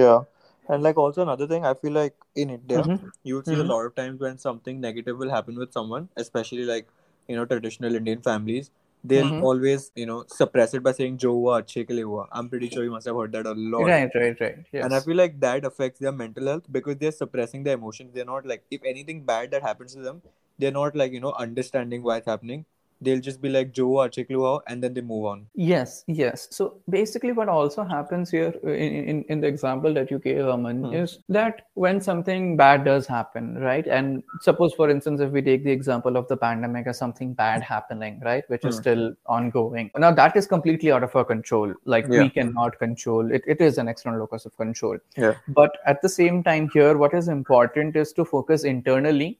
yeah 0.02 0.20
and 0.69 0.82
like 0.82 0.96
also 0.96 1.23
another 1.23 1.46
thing 1.46 1.64
i 1.64 1.75
feel 1.75 1.93
like 1.93 2.14
in 2.34 2.50
india 2.50 2.82
mm-hmm. 2.82 3.08
you'll 3.23 3.43
see 3.43 3.52
mm-hmm. 3.52 3.70
a 3.70 3.73
lot 3.75 3.84
of 3.84 3.94
times 3.94 4.20
when 4.20 4.38
something 4.38 4.81
negative 4.81 5.19
will 5.19 5.31
happen 5.31 5.56
with 5.56 5.73
someone 5.73 6.08
especially 6.17 6.64
like 6.64 6.88
you 7.29 7.37
know 7.37 7.44
traditional 7.44 7.94
indian 7.94 8.23
families 8.23 8.70
they'll 9.05 9.26
mm-hmm. 9.26 9.44
always 9.44 9.90
you 9.96 10.06
know 10.06 10.25
suppress 10.29 10.75
it 10.75 10.82
by 10.82 10.93
saying 10.93 11.17
jo 11.25 11.32
hua 11.37 11.55
achhe 11.61 11.79
ke 11.87 11.96
liye 11.99 12.08
hua 12.11 12.26
i'm 12.40 12.49
pretty 12.52 12.69
sure 12.75 12.84
you 12.88 12.93
must 12.96 13.11
have 13.11 13.17
heard 13.20 13.32
that 13.37 13.49
a 13.52 13.55
lot 13.73 13.88
right 13.93 14.19
right 14.20 14.43
right 14.44 14.61
yes. 14.76 14.84
and 14.84 14.99
i 14.99 15.00
feel 15.06 15.19
like 15.23 15.40
that 15.46 15.67
affects 15.70 16.05
their 16.06 16.12
mental 16.20 16.50
health 16.52 16.69
because 16.76 17.00
they're 17.00 17.17
suppressing 17.17 17.64
their 17.69 17.81
emotions 17.81 18.12
they're 18.19 18.31
not 18.34 18.46
like 18.52 18.62
if 18.79 18.87
anything 18.93 19.25
bad 19.32 19.56
that 19.56 19.67
happens 19.70 19.96
to 19.99 20.05
them 20.08 20.23
they're 20.58 20.76
not 20.79 21.00
like 21.02 21.19
you 21.19 21.23
know 21.26 21.34
understanding 21.46 22.06
why 22.08 22.19
it's 22.23 22.32
happening 22.34 22.64
they'll 23.02 23.20
just 23.20 23.40
be 23.40 23.49
like 23.49 23.72
Joe 23.72 24.00
or 24.00 24.08
Chikluha 24.08 24.60
and 24.66 24.82
then 24.82 24.94
they 24.94 25.00
move 25.00 25.26
on. 25.26 25.46
Yes, 25.54 26.04
yes. 26.06 26.49
So 26.50 26.81
basically, 26.88 27.32
what 27.32 27.49
also 27.49 27.84
happens 27.84 28.31
here 28.31 28.54
in, 28.62 29.08
in, 29.12 29.25
in 29.28 29.40
the 29.40 29.46
example 29.46 29.93
that 29.94 30.10
you 30.10 30.19
gave, 30.19 30.46
Aman, 30.46 30.84
hmm. 30.84 30.94
is 30.94 31.19
that 31.28 31.66
when 31.75 32.00
something 32.00 32.56
bad 32.56 32.84
does 32.84 33.06
happen, 33.06 33.58
right? 33.58 33.87
And 33.87 34.22
suppose, 34.40 34.72
for 34.75 34.88
instance, 34.90 35.20
if 35.20 35.31
we 35.31 35.43
take 35.43 35.64
the 35.64 35.70
example 35.70 36.16
of 36.16 36.28
the 36.28 36.37
pandemic 36.37 36.87
as 36.87 36.99
something 36.99 37.34
bad 37.34 37.62
happening, 37.62 38.20
right, 38.25 38.49
which 38.49 38.62
hmm. 38.62 38.69
is 38.69 38.76
still 38.76 39.14
ongoing. 39.26 39.90
Now, 39.96 40.12
that 40.12 40.37
is 40.37 40.46
completely 40.46 40.93
out 40.93 41.02
of 41.02 41.14
our 41.16 41.25
control. 41.25 41.75
Like, 41.84 42.06
yeah. 42.08 42.22
we 42.22 42.31
cannot 42.31 42.78
control 42.78 43.32
it, 43.32 43.43
it 43.46 43.60
is 43.60 43.78
an 43.78 43.88
external 43.88 44.20
locus 44.20 44.46
of 44.46 44.56
control. 44.56 44.98
Yeah. 45.16 45.34
But 45.48 45.78
at 45.86 46.03
the 46.03 46.08
same 46.08 46.43
time, 46.43 46.70
here, 46.72 46.96
what 46.96 47.15
is 47.15 47.29
important 47.29 47.96
is 47.96 48.12
to 48.15 48.24
focus 48.24 48.65
internally 48.65 49.38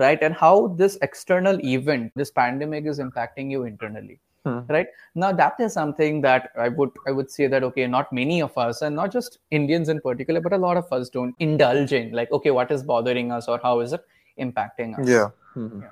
right 0.00 0.22
and 0.22 0.34
how 0.34 0.68
this 0.78 0.98
external 1.02 1.58
event 1.64 2.12
this 2.16 2.30
pandemic 2.30 2.86
is 2.86 2.98
impacting 2.98 3.50
you 3.50 3.64
internally 3.64 4.18
hmm. 4.44 4.60
right 4.68 4.88
now 5.14 5.30
that 5.32 5.54
is 5.60 5.72
something 5.72 6.20
that 6.20 6.50
i 6.58 6.68
would 6.68 6.90
i 7.06 7.12
would 7.12 7.30
say 7.30 7.46
that 7.46 7.62
okay 7.62 7.86
not 7.86 8.12
many 8.12 8.40
of 8.42 8.56
us 8.58 8.82
and 8.82 8.96
not 8.96 9.12
just 9.12 9.38
indians 9.50 9.88
in 9.88 10.00
particular 10.00 10.40
but 10.40 10.52
a 10.52 10.58
lot 10.58 10.76
of 10.76 10.92
us 10.92 11.08
don't 11.08 11.34
indulge 11.38 11.92
in 11.92 12.12
like 12.12 12.30
okay 12.32 12.50
what 12.50 12.70
is 12.70 12.82
bothering 12.82 13.30
us 13.32 13.48
or 13.48 13.60
how 13.62 13.80
is 13.80 13.92
it 13.92 14.04
impacting 14.38 14.98
us 14.98 15.08
yeah 15.08 15.28
mm-hmm. 15.56 15.82
yeah. 15.82 15.88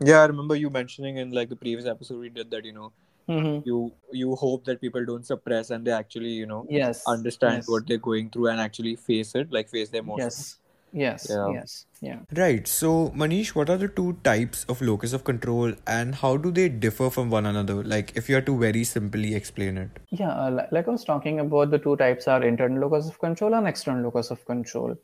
yeah 0.00 0.20
i 0.20 0.24
remember 0.24 0.54
you 0.54 0.70
mentioning 0.70 1.16
in 1.16 1.30
like 1.30 1.48
the 1.48 1.56
previous 1.56 1.86
episode 1.86 2.18
we 2.18 2.28
did 2.28 2.50
that 2.50 2.64
you 2.64 2.72
know 2.72 2.92
Mm-hmm. 3.28 3.68
you 3.68 3.92
you 4.10 4.34
hope 4.34 4.64
that 4.64 4.80
people 4.80 5.04
don't 5.04 5.24
suppress 5.24 5.70
and 5.70 5.86
they 5.86 5.92
actually 5.92 6.30
you 6.30 6.46
know 6.46 6.66
yes 6.68 7.04
understand 7.06 7.58
yes. 7.58 7.68
what 7.68 7.86
they're 7.86 7.98
going 7.98 8.28
through 8.28 8.48
and 8.48 8.60
actually 8.60 8.96
face 8.96 9.36
it 9.36 9.52
like 9.52 9.68
face 9.68 9.88
their 9.90 10.00
emotions 10.00 10.58
yes 10.58 10.58
Yes. 10.92 11.26
Yeah. 11.30 11.52
Yes. 11.52 11.86
Yeah. 12.00 12.18
Right. 12.34 12.66
So, 12.66 13.10
Manish, 13.10 13.48
what 13.54 13.70
are 13.70 13.76
the 13.76 13.88
two 13.88 14.18
types 14.24 14.64
of 14.64 14.80
locus 14.80 15.12
of 15.12 15.24
control 15.24 15.72
and 15.86 16.14
how 16.14 16.36
do 16.36 16.50
they 16.50 16.68
differ 16.68 17.10
from 17.10 17.30
one 17.30 17.46
another? 17.46 17.84
Like, 17.84 18.12
if 18.16 18.28
you 18.28 18.36
are 18.36 18.42
to 18.42 18.58
very 18.58 18.84
simply 18.84 19.34
explain 19.34 19.78
it. 19.78 19.90
Yeah. 20.10 20.30
Uh, 20.30 20.66
like 20.72 20.88
I 20.88 20.90
was 20.90 21.04
talking 21.04 21.40
about, 21.40 21.70
the 21.70 21.78
two 21.78 21.96
types 21.96 22.26
are 22.28 22.42
internal 22.42 22.88
locus 22.88 23.08
of 23.08 23.18
control 23.18 23.54
and 23.54 23.68
external 23.68 24.02
locus 24.02 24.30
of 24.30 24.44
control. 24.46 24.96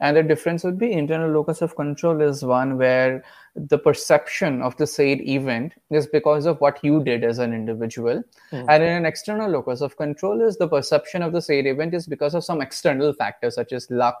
And 0.00 0.16
the 0.16 0.22
difference 0.24 0.64
would 0.64 0.78
be 0.78 0.92
internal 0.92 1.30
locus 1.30 1.62
of 1.62 1.76
control 1.76 2.20
is 2.20 2.42
one 2.44 2.76
where 2.76 3.22
the 3.54 3.78
perception 3.78 4.60
of 4.60 4.76
the 4.76 4.86
said 4.86 5.20
event 5.20 5.74
is 5.90 6.08
because 6.08 6.44
of 6.44 6.60
what 6.60 6.80
you 6.82 7.04
did 7.04 7.22
as 7.22 7.38
an 7.38 7.52
individual. 7.52 8.22
Mm-hmm. 8.50 8.68
And 8.68 8.82
in 8.82 8.88
an 8.88 9.06
external 9.06 9.48
locus 9.48 9.80
of 9.80 9.96
control 9.96 10.40
is 10.40 10.56
the 10.56 10.66
perception 10.66 11.22
of 11.22 11.32
the 11.32 11.40
said 11.40 11.66
event 11.66 11.94
is 11.94 12.08
because 12.08 12.34
of 12.34 12.42
some 12.42 12.60
external 12.60 13.12
factors 13.12 13.54
such 13.54 13.72
as 13.72 13.88
luck, 13.90 14.16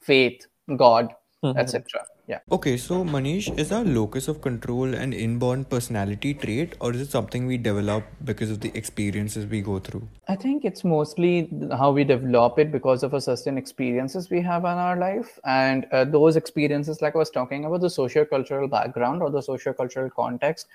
faith, 0.00 0.46
God, 0.74 1.14
mm-hmm. 1.44 1.58
etc. 1.58 2.04
yeah 2.26 2.40
okay 2.50 2.76
so 2.76 3.04
manish 3.04 3.46
is 3.62 3.70
our 3.72 3.84
locus 3.84 4.28
of 4.28 4.40
control 4.46 4.94
an 4.94 5.12
inborn 5.12 5.64
personality 5.64 6.32
trait 6.34 6.74
or 6.80 6.92
is 6.92 7.00
it 7.02 7.10
something 7.10 7.46
we 7.46 7.56
develop 7.56 8.04
because 8.24 8.50
of 8.50 8.60
the 8.60 8.70
experiences 8.80 9.46
we 9.46 9.60
go 9.60 9.78
through 9.78 10.02
i 10.28 10.36
think 10.44 10.64
it's 10.64 10.84
mostly 10.84 11.48
how 11.82 11.90
we 11.92 12.04
develop 12.04 12.58
it 12.58 12.72
because 12.72 13.02
of 13.02 13.14
a 13.14 13.20
certain 13.20 13.58
experiences 13.58 14.28
we 14.30 14.40
have 14.40 14.64
in 14.72 14.82
our 14.86 14.96
life 14.96 15.38
and 15.44 15.86
uh, 15.92 16.04
those 16.04 16.36
experiences 16.36 17.00
like 17.02 17.14
i 17.14 17.18
was 17.18 17.30
talking 17.30 17.64
about 17.64 17.80
the 17.80 17.90
socio-cultural 17.90 18.68
background 18.68 19.22
or 19.22 19.30
the 19.30 19.42
socio-cultural 19.42 20.10
context 20.10 20.66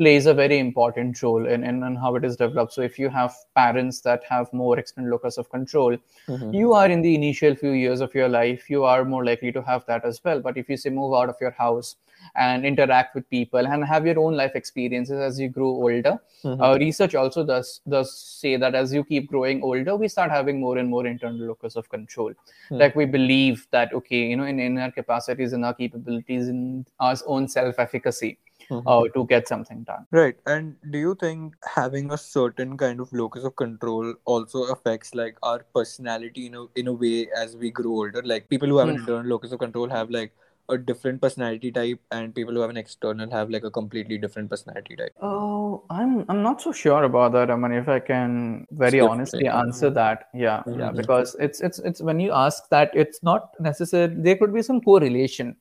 plays 0.00 0.24
a 0.24 0.32
very 0.32 0.58
important 0.58 1.22
role 1.22 1.46
in, 1.46 1.62
in, 1.62 1.82
in, 1.82 1.94
how 1.94 2.14
it 2.16 2.24
is 2.24 2.34
developed. 2.34 2.72
So 2.72 2.80
if 2.80 2.98
you 2.98 3.10
have 3.10 3.34
parents 3.54 4.00
that 4.00 4.22
have 4.26 4.50
more 4.50 4.78
extended 4.78 5.10
locus 5.10 5.36
of 5.36 5.50
control, 5.50 5.94
mm-hmm. 6.26 6.54
you 6.54 6.72
are 6.72 6.88
in 6.88 7.02
the 7.02 7.14
initial 7.14 7.54
few 7.54 7.72
years 7.72 8.00
of 8.00 8.14
your 8.14 8.28
life, 8.28 8.70
you 8.70 8.84
are 8.84 9.04
more 9.04 9.26
likely 9.26 9.52
to 9.52 9.62
have 9.62 9.84
that 9.88 10.06
as 10.06 10.24
well. 10.24 10.40
But 10.40 10.56
if 10.56 10.70
you 10.70 10.78
say 10.78 10.88
move 10.88 11.12
out 11.12 11.28
of 11.28 11.36
your 11.38 11.50
house 11.50 11.96
and 12.34 12.64
interact 12.64 13.14
with 13.14 13.28
people 13.28 13.66
and 13.66 13.84
have 13.84 14.06
your 14.06 14.18
own 14.18 14.34
life 14.34 14.52
experiences 14.54 15.20
as 15.20 15.38
you 15.38 15.50
grow 15.50 15.68
older, 15.68 16.18
mm-hmm. 16.42 16.62
uh, 16.62 16.76
research 16.78 17.14
also 17.14 17.44
does 17.44 17.80
does 17.86 18.18
say 18.18 18.56
that 18.56 18.74
as 18.74 18.94
you 18.94 19.04
keep 19.04 19.28
growing 19.28 19.62
older, 19.62 19.96
we 19.96 20.08
start 20.08 20.30
having 20.30 20.60
more 20.60 20.78
and 20.78 20.88
more 20.88 21.06
internal 21.06 21.46
locus 21.46 21.76
of 21.76 21.90
control. 21.90 22.30
Mm-hmm. 22.30 22.76
Like 22.76 22.96
we 22.96 23.04
believe 23.04 23.66
that 23.70 23.92
okay, 23.92 24.28
you 24.28 24.36
know, 24.38 24.44
in, 24.44 24.60
in 24.60 24.78
our 24.78 24.90
capacities, 24.90 25.52
in 25.52 25.62
our 25.62 25.74
capabilities, 25.74 26.48
in 26.48 26.86
our 26.98 27.16
own 27.26 27.48
self-efficacy 27.48 28.38
mm-hmm. 28.70 28.86
uh, 28.86 29.08
to 29.14 29.26
get 29.26 29.48
something 29.48 29.82
done. 29.84 30.06
Right. 30.10 30.36
And 30.46 30.76
do 30.90 30.98
you 30.98 31.14
think 31.14 31.54
having 31.64 32.12
a 32.12 32.18
certain 32.18 32.76
kind 32.76 33.00
of 33.00 33.12
locus 33.12 33.44
of 33.44 33.56
control 33.56 34.14
also 34.24 34.64
affects 34.64 35.14
like 35.14 35.36
our 35.42 35.64
personality 35.74 36.46
in 36.46 36.54
a 36.54 36.66
in 36.76 36.88
a 36.88 36.92
way 36.92 37.28
as 37.36 37.56
we 37.56 37.70
grow 37.70 37.92
older? 37.92 38.22
Like 38.24 38.48
people 38.48 38.68
who 38.68 38.78
have 38.78 38.88
mm-hmm. 38.88 38.96
an 38.96 39.00
internal 39.02 39.30
locus 39.30 39.52
of 39.52 39.58
control 39.58 39.88
have 39.88 40.10
like 40.10 40.32
a 40.70 40.78
different 40.78 41.20
personality 41.20 41.70
type 41.70 42.00
and 42.12 42.34
people 42.34 42.54
who 42.54 42.60
have 42.60 42.70
an 42.70 42.76
external 42.76 43.30
have 43.30 43.50
like 43.50 43.64
a 43.64 43.70
completely 43.70 44.16
different 44.16 44.48
personality 44.48 44.96
type 44.96 45.12
oh 45.20 45.82
i'm 45.90 46.24
i'm 46.28 46.42
not 46.42 46.62
so 46.62 46.72
sure 46.72 47.04
about 47.04 47.32
that 47.32 47.50
i 47.50 47.56
mean 47.56 47.72
if 47.72 47.88
i 47.88 47.98
can 47.98 48.66
very 48.70 49.00
honestly 49.00 49.46
answer 49.46 49.90
that 49.90 50.28
yeah 50.32 50.62
mm-hmm. 50.66 50.80
yeah 50.80 50.92
because 50.92 51.36
it's 51.40 51.60
it's 51.60 51.78
it's 51.80 52.00
when 52.00 52.20
you 52.20 52.32
ask 52.32 52.68
that 52.70 52.90
it's 52.94 53.22
not 53.22 53.50
necessary 53.60 54.14
there 54.16 54.36
could 54.36 54.54
be 54.54 54.62
some 54.62 54.80
correlation 54.80 55.56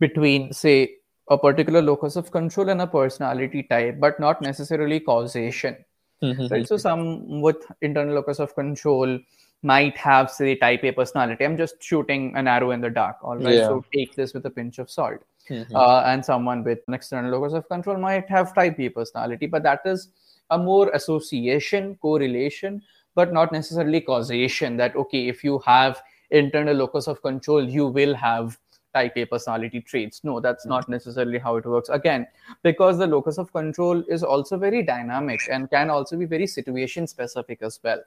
between 0.00 0.52
say 0.52 0.94
a 1.28 1.38
particular 1.38 1.80
locus 1.80 2.16
of 2.16 2.30
control 2.30 2.68
and 2.68 2.82
a 2.82 2.86
personality 2.86 3.62
type, 3.62 3.98
but 3.98 4.20
not 4.20 4.42
necessarily 4.42 5.00
causation. 5.00 5.76
Mm-hmm. 6.22 6.46
Right. 6.48 6.68
So 6.68 6.76
some 6.76 7.40
with 7.40 7.66
internal 7.82 8.14
locus 8.14 8.38
of 8.38 8.54
control 8.54 9.18
might 9.62 9.96
have 9.96 10.30
say 10.30 10.54
type 10.54 10.84
A 10.84 10.92
personality. 10.92 11.44
I'm 11.44 11.56
just 11.56 11.82
shooting 11.82 12.36
an 12.36 12.46
arrow 12.46 12.70
in 12.70 12.80
the 12.80 12.90
dark. 12.90 13.16
All 13.22 13.36
right. 13.36 13.54
Yeah. 13.54 13.66
So 13.66 13.84
take 13.92 14.14
this 14.14 14.34
with 14.34 14.44
a 14.46 14.50
pinch 14.50 14.78
of 14.78 14.90
salt. 14.90 15.20
Mm-hmm. 15.50 15.74
Uh, 15.76 16.02
and 16.06 16.24
someone 16.24 16.64
with 16.64 16.80
an 16.88 16.94
external 16.94 17.38
locus 17.38 17.54
of 17.54 17.68
control 17.68 17.98
might 17.98 18.28
have 18.30 18.54
type 18.54 18.76
B 18.78 18.88
personality, 18.88 19.46
but 19.46 19.62
that 19.62 19.80
is 19.84 20.08
a 20.50 20.58
more 20.58 20.90
association, 20.94 21.96
correlation, 21.96 22.80
but 23.14 23.32
not 23.32 23.52
necessarily 23.52 24.00
causation. 24.00 24.76
That 24.76 24.96
okay, 24.96 25.28
if 25.28 25.44
you 25.44 25.58
have 25.66 26.02
internal 26.30 26.74
locus 26.74 27.06
of 27.08 27.20
control, 27.22 27.68
you 27.68 27.86
will 27.86 28.14
have 28.14 28.58
type 28.94 29.16
A 29.16 29.24
personality 29.26 29.80
traits. 29.80 30.22
No, 30.24 30.40
that's 30.40 30.64
not 30.64 30.88
necessarily 30.88 31.38
how 31.38 31.56
it 31.56 31.66
works. 31.66 31.88
Again, 31.88 32.26
because 32.62 32.98
the 32.98 33.06
locus 33.06 33.38
of 33.38 33.52
control 33.52 34.02
is 34.08 34.22
also 34.22 34.56
very 34.56 34.82
dynamic 34.82 35.40
and 35.50 35.70
can 35.70 35.90
also 35.90 36.16
be 36.16 36.24
very 36.24 36.46
situation 36.46 37.06
specific 37.06 37.58
as 37.62 37.80
well. 37.82 38.02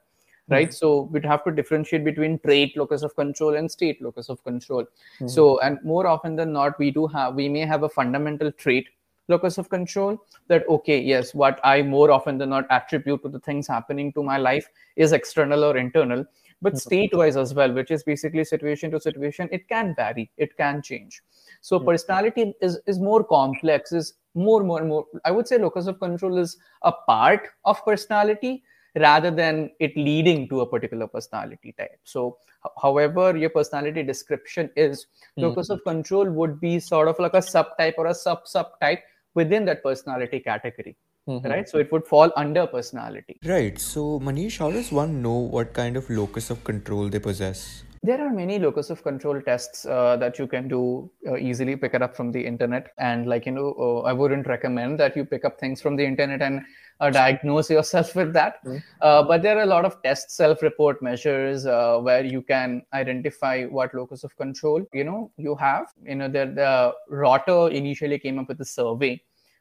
Right. 0.50 0.68
Mm-hmm. 0.68 0.72
So 0.72 1.02
we'd 1.12 1.26
have 1.26 1.44
to 1.44 1.50
differentiate 1.50 2.04
between 2.04 2.38
trait 2.38 2.74
locus 2.74 3.02
of 3.02 3.14
control 3.14 3.56
and 3.56 3.70
state 3.70 4.00
locus 4.00 4.30
of 4.30 4.42
control. 4.44 4.84
Mm-hmm. 4.84 5.28
So, 5.28 5.60
and 5.60 5.78
more 5.84 6.06
often 6.06 6.36
than 6.36 6.54
not, 6.54 6.78
we 6.78 6.90
do 6.90 7.06
have, 7.06 7.34
we 7.34 7.50
may 7.50 7.66
have 7.66 7.82
a 7.82 7.88
fundamental 7.88 8.50
trait 8.52 8.88
locus 9.28 9.58
of 9.58 9.68
control 9.68 10.16
that 10.48 10.66
okay 10.68 10.98
yes 10.98 11.34
what 11.34 11.60
i 11.62 11.82
more 11.82 12.10
often 12.10 12.38
than 12.38 12.48
not 12.48 12.66
attribute 12.70 13.22
to 13.22 13.28
the 13.28 13.40
things 13.40 13.66
happening 13.68 14.10
to 14.12 14.22
my 14.22 14.38
life 14.38 14.68
is 14.96 15.12
external 15.12 15.64
or 15.64 15.76
internal 15.76 16.24
but 16.60 16.72
mm-hmm. 16.72 16.78
state 16.78 17.14
wise 17.14 17.36
as 17.36 17.54
well 17.54 17.72
which 17.72 17.90
is 17.90 18.02
basically 18.02 18.44
situation 18.44 18.90
to 18.90 19.00
situation 19.00 19.48
it 19.52 19.68
can 19.68 19.94
vary 19.94 20.30
it 20.36 20.56
can 20.56 20.82
change 20.82 21.22
so 21.60 21.76
mm-hmm. 21.76 21.88
personality 21.88 22.54
is 22.60 22.78
is 22.86 22.98
more 22.98 23.22
complex 23.24 23.92
is 23.92 24.14
more 24.34 24.62
more 24.62 24.82
more 24.84 25.04
i 25.24 25.30
would 25.30 25.48
say 25.48 25.58
locus 25.58 25.86
of 25.86 25.98
control 26.00 26.38
is 26.38 26.56
a 26.82 26.92
part 26.92 27.48
of 27.64 27.84
personality 27.84 28.62
rather 28.96 29.30
than 29.30 29.70
it 29.78 29.96
leading 29.96 30.48
to 30.48 30.60
a 30.60 30.66
particular 30.66 31.06
personality 31.06 31.74
type 31.78 31.98
so 32.04 32.36
however 32.82 33.36
your 33.36 33.50
personality 33.50 34.02
description 34.02 34.70
is 34.76 35.04
mm-hmm. 35.04 35.42
locus 35.42 35.70
of 35.70 35.82
control 35.84 36.28
would 36.28 36.60
be 36.60 36.78
sort 36.78 37.08
of 37.08 37.18
like 37.18 37.34
a 37.34 37.44
subtype 37.54 37.94
or 37.98 38.06
a 38.06 38.14
sub 38.14 38.44
subtype 38.44 39.00
within 39.34 39.64
that 39.64 39.82
personality 39.82 40.40
category 40.40 40.96
Mm-hmm. 41.28 41.46
Right. 41.46 41.68
So 41.68 41.78
it 41.78 41.92
would 41.92 42.06
fall 42.06 42.32
under 42.36 42.66
personality. 42.66 43.38
Right. 43.44 43.78
So, 43.78 44.18
Manish, 44.20 44.58
how 44.58 44.70
does 44.70 44.90
one 44.90 45.20
know 45.20 45.34
what 45.34 45.74
kind 45.74 45.96
of 45.96 46.08
locus 46.08 46.48
of 46.48 46.64
control 46.64 47.08
they 47.08 47.18
possess? 47.18 47.84
There 48.02 48.20
are 48.24 48.32
many 48.32 48.58
locus 48.58 48.90
of 48.90 49.02
control 49.02 49.40
tests 49.42 49.84
uh, 49.84 50.16
that 50.18 50.38
you 50.38 50.46
can 50.46 50.68
do 50.68 51.10
uh, 51.26 51.36
easily, 51.36 51.74
pick 51.76 51.94
it 51.94 52.00
up 52.00 52.16
from 52.16 52.30
the 52.30 52.40
internet. 52.40 52.92
And, 52.96 53.26
like, 53.26 53.44
you 53.44 53.52
know, 53.52 53.74
uh, 53.78 54.08
I 54.08 54.12
wouldn't 54.12 54.46
recommend 54.46 55.00
that 55.00 55.16
you 55.16 55.24
pick 55.24 55.44
up 55.44 55.58
things 55.58 55.82
from 55.82 55.96
the 55.96 56.06
internet 56.06 56.40
and 56.40 56.62
uh, 57.00 57.10
diagnose 57.10 57.68
yourself 57.70 58.14
with 58.20 58.32
that. 58.34 58.64
Mm-hmm. 58.64 59.28
but 59.28 59.42
there 59.42 59.58
are 59.58 59.62
a 59.62 59.66
lot 59.66 59.84
of 59.84 60.00
test 60.02 60.30
self 60.30 60.62
report 60.62 61.02
measures 61.02 61.66
uh, 61.66 61.98
where 61.98 62.24
you 62.24 62.40
can 62.40 62.82
identify 62.94 63.64
what 63.64 63.92
locus 63.94 64.24
of 64.24 64.34
control, 64.36 64.86
you 64.92 65.04
know, 65.04 65.30
you 65.36 65.56
have. 65.56 65.86
You 66.04 66.14
know, 66.14 66.28
the, 66.28 66.52
the 66.54 66.94
Rotter 67.08 67.68
initially 67.68 68.18
came 68.18 68.38
up 68.38 68.48
with 68.48 68.60
a 68.60 68.64
survey 68.64 69.20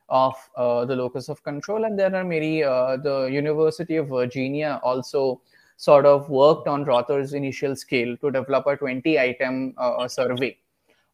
of 0.10 0.36
uh, 0.56 0.86
the 0.86 0.96
locus 0.96 1.30
of 1.30 1.44
control. 1.44 1.86
And 1.86 1.98
there 1.98 2.16
are 2.16 2.24
many, 2.24 2.64
uh, 2.64 2.98
the 2.98 3.26
University 3.26 3.98
of 3.98 4.08
Virginia 4.08 4.80
also 4.84 5.42
sort 5.78 6.06
of 6.06 6.30
worked 6.30 6.68
on 6.68 6.86
Rotter's 6.86 7.34
initial 7.34 7.76
scale 7.76 8.18
to 8.18 8.32
develop 8.32 8.66
a 8.68 8.76
20 8.76 9.20
item 9.20 9.74
uh, 9.78 10.08
survey 10.08 10.58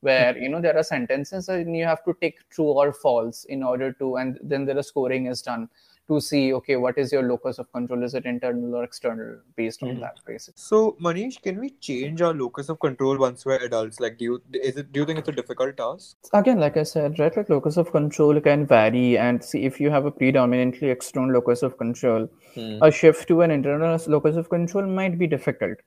where 0.04 0.38
you 0.38 0.50
know 0.50 0.62
there 0.62 0.78
are 0.78 0.84
sentences 0.84 1.48
and 1.50 1.76
you 1.76 1.86
have 1.86 2.04
to 2.04 2.16
take 2.22 2.38
true 2.50 2.66
or 2.66 2.92
false 2.92 3.46
in 3.46 3.64
order 3.64 3.94
to 3.94 4.18
and 4.18 4.38
then 4.44 4.66
the 4.66 4.84
scoring 4.84 5.28
is 5.28 5.42
done 5.42 5.70
to 6.08 6.20
see 6.20 6.54
okay 6.54 6.76
what 6.76 6.98
is 6.98 7.12
your 7.12 7.24
locus 7.24 7.60
of 7.60 7.72
control? 7.72 8.04
Is 8.04 8.14
it 8.14 8.26
internal 8.26 8.76
or 8.76 8.84
external 8.84 9.38
based 9.56 9.84
on 9.84 9.90
mm-hmm. 9.90 10.02
that 10.02 10.20
basis 10.26 10.54
so 10.56 10.98
manish 11.02 11.42
can 11.42 11.60
we 11.60 11.70
change 11.88 12.22
our 12.22 12.34
locus 12.34 12.70
of 12.70 12.80
control 12.80 13.18
once 13.18 13.46
we're 13.46 13.58
adults? 13.58 14.00
Like 14.00 14.18
do 14.18 14.26
you 14.26 14.42
is 14.54 14.78
it 14.78 14.92
do 14.92 15.00
you 15.00 15.06
think 15.06 15.20
it's 15.20 15.30
a 15.30 15.32
difficult 15.32 15.78
task? 15.78 16.18
Again 16.34 16.60
like 16.60 16.78
i 16.78 16.84
said 16.84 17.20
right 17.20 17.36
like 17.38 17.50
locus 17.50 17.78
of 17.78 17.92
control 17.92 18.40
can 18.42 18.66
vary. 18.66 19.18
And 19.18 19.44
see 19.44 19.64
if 19.64 19.80
you 19.80 19.90
have 19.90 20.06
a 20.06 20.12
predominantly 20.12 20.90
external 20.90 21.32
locus 21.32 21.64
of 21.64 21.78
control 21.78 22.30
mm. 22.56 22.80
a 22.82 22.92
shift 22.92 23.28
to 23.30 23.42
an 23.42 23.52
internal 23.52 24.00
locus 24.08 24.36
of 24.36 24.50
control 24.50 24.86
might 24.86 25.18
be 25.18 25.28
difficult. 25.28 25.78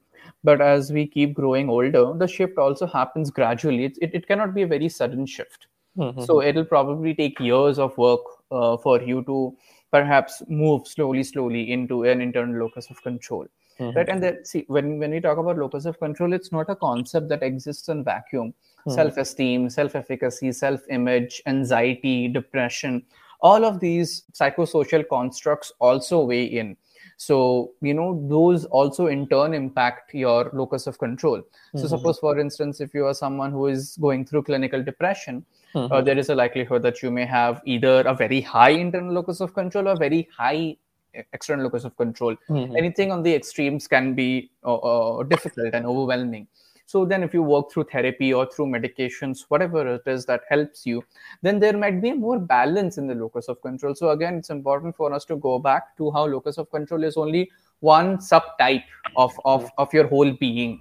But 0.43 0.61
as 0.61 0.93
we 0.93 1.07
keep 1.07 1.35
growing 1.35 1.69
older 1.69 2.13
the 2.15 2.27
shift 2.27 2.59
also 2.59 2.87
happens 2.87 3.31
gradually. 3.31 3.85
It, 3.85 3.99
it, 4.01 4.15
it 4.15 4.29
cannot 4.29 4.55
be 4.55 4.63
a 4.63 4.67
very 4.67 4.89
sudden 4.89 5.27
shift. 5.27 5.67
Mm-hmm. 5.99 6.25
so 6.25 6.43
it'll 6.43 6.67
probably 6.67 7.15
take 7.15 7.41
years 7.41 7.79
of 7.79 7.97
work 7.97 8.21
uh, 8.51 8.77
for 8.77 9.01
you 9.01 9.25
to 9.25 9.57
perhaps 9.91 10.43
move 10.49 10.87
slowly, 10.87 11.23
slowly 11.23 11.71
into 11.71 12.05
an 12.05 12.21
internal 12.21 12.61
locus 12.61 12.91
of 12.91 13.03
control. 13.03 13.47
Mm-hmm. 13.79 13.97
Right. 13.97 14.09
And 14.09 14.23
then 14.23 14.45
see 14.45 14.65
when, 14.69 14.99
when 14.99 15.11
we 15.11 15.21
talk 15.21 15.39
about 15.39 15.59
locus 15.59 15.85
of 15.85 15.99
control, 15.99 16.33
it's 16.33 16.51
not 16.51 16.71
a 16.71 16.77
concept 16.77 17.29
that 17.29 17.43
exists 17.43 17.89
in 17.89 18.05
vacuum. 18.05 18.55
Mm-hmm. 18.81 18.93
Self-esteem, 18.93 19.69
self-efficacy, 19.69 20.53
self-image, 20.53 21.43
anxiety, 21.47 22.29
depression, 22.29 23.03
all 23.41 23.65
of 23.65 23.81
these 23.81 24.25
psychosocial 24.33 25.05
constructs 25.09 25.73
also 25.79 26.25
weigh 26.25 26.45
in 26.45 26.77
so 27.17 27.73
you 27.81 27.95
know 27.95 28.27
those 28.29 28.65
also 28.67 29.07
in 29.07 29.27
turn 29.29 29.55
impact 29.55 30.13
your 30.15 30.51
locus 30.53 30.87
of 30.87 30.99
control 30.99 31.39
mm-hmm. 31.39 31.79
so 31.79 31.87
suppose 31.87 32.19
for 32.19 32.39
instance 32.39 32.81
if 32.81 32.93
you 32.93 33.07
are 33.07 33.15
someone 33.15 33.51
who 33.51 33.67
is 33.67 33.97
going 34.01 34.25
through 34.25 34.43
clinical 34.43 34.83
depression 34.83 35.45
mm-hmm. 35.77 35.93
uh, 35.93 36.01
there 36.01 36.19
is 36.19 36.31
a 36.31 36.35
likelihood 36.35 36.83
that 36.83 37.03
you 37.03 37.11
may 37.11 37.27
have 37.27 37.61
either 37.65 38.01
a 38.01 38.15
very 38.15 38.41
high 38.41 38.71
internal 38.71 39.13
locus 39.13 39.41
of 39.41 39.55
control 39.55 39.89
or 39.89 39.97
very 39.97 40.29
high 40.37 40.77
external 41.33 41.65
locus 41.65 41.85
of 41.85 41.97
control. 41.97 42.37
Mm-hmm. 42.49 42.77
anything 42.77 43.13
on 43.13 43.23
the 43.23 43.35
extremes 43.35 43.89
can 43.89 44.15
be 44.15 44.51
uh, 44.65 44.75
uh, 44.77 45.23
difficult 45.23 45.75
and 45.75 45.87
overwhelming. 45.87 46.47
So 46.89 47.05
then 47.05 47.25
if 47.25 47.35
you 47.35 47.43
work 47.43 47.73
through 47.73 47.85
therapy 47.85 48.33
or 48.33 48.47
through 48.47 48.67
medications 48.67 49.45
whatever 49.49 49.95
it 49.95 50.03
is 50.07 50.25
that 50.27 50.43
helps 50.49 50.87
you 50.87 51.03
then 51.43 51.59
there 51.59 51.77
might 51.77 52.01
be 52.01 52.13
more 52.13 52.39
balance 52.39 52.97
in 52.97 53.07
the 53.07 53.15
locus 53.15 53.49
of 53.49 53.61
control. 53.61 53.95
So 53.95 54.11
again 54.11 54.37
it's 54.37 54.51
important 54.51 54.97
for 54.97 55.13
us 55.13 55.25
to 55.27 55.37
go 55.37 55.59
back 55.59 55.97
to 55.97 56.11
how 56.13 56.27
locus 56.27 56.59
of 56.59 56.71
control 56.71 57.03
is 57.03 57.17
only 57.17 57.51
one 57.81 58.19
subtype 58.19 58.85
of 59.17 59.33
of, 59.45 59.71
of 59.79 59.93
your 59.93 60.07
whole 60.07 60.33
being 60.33 60.81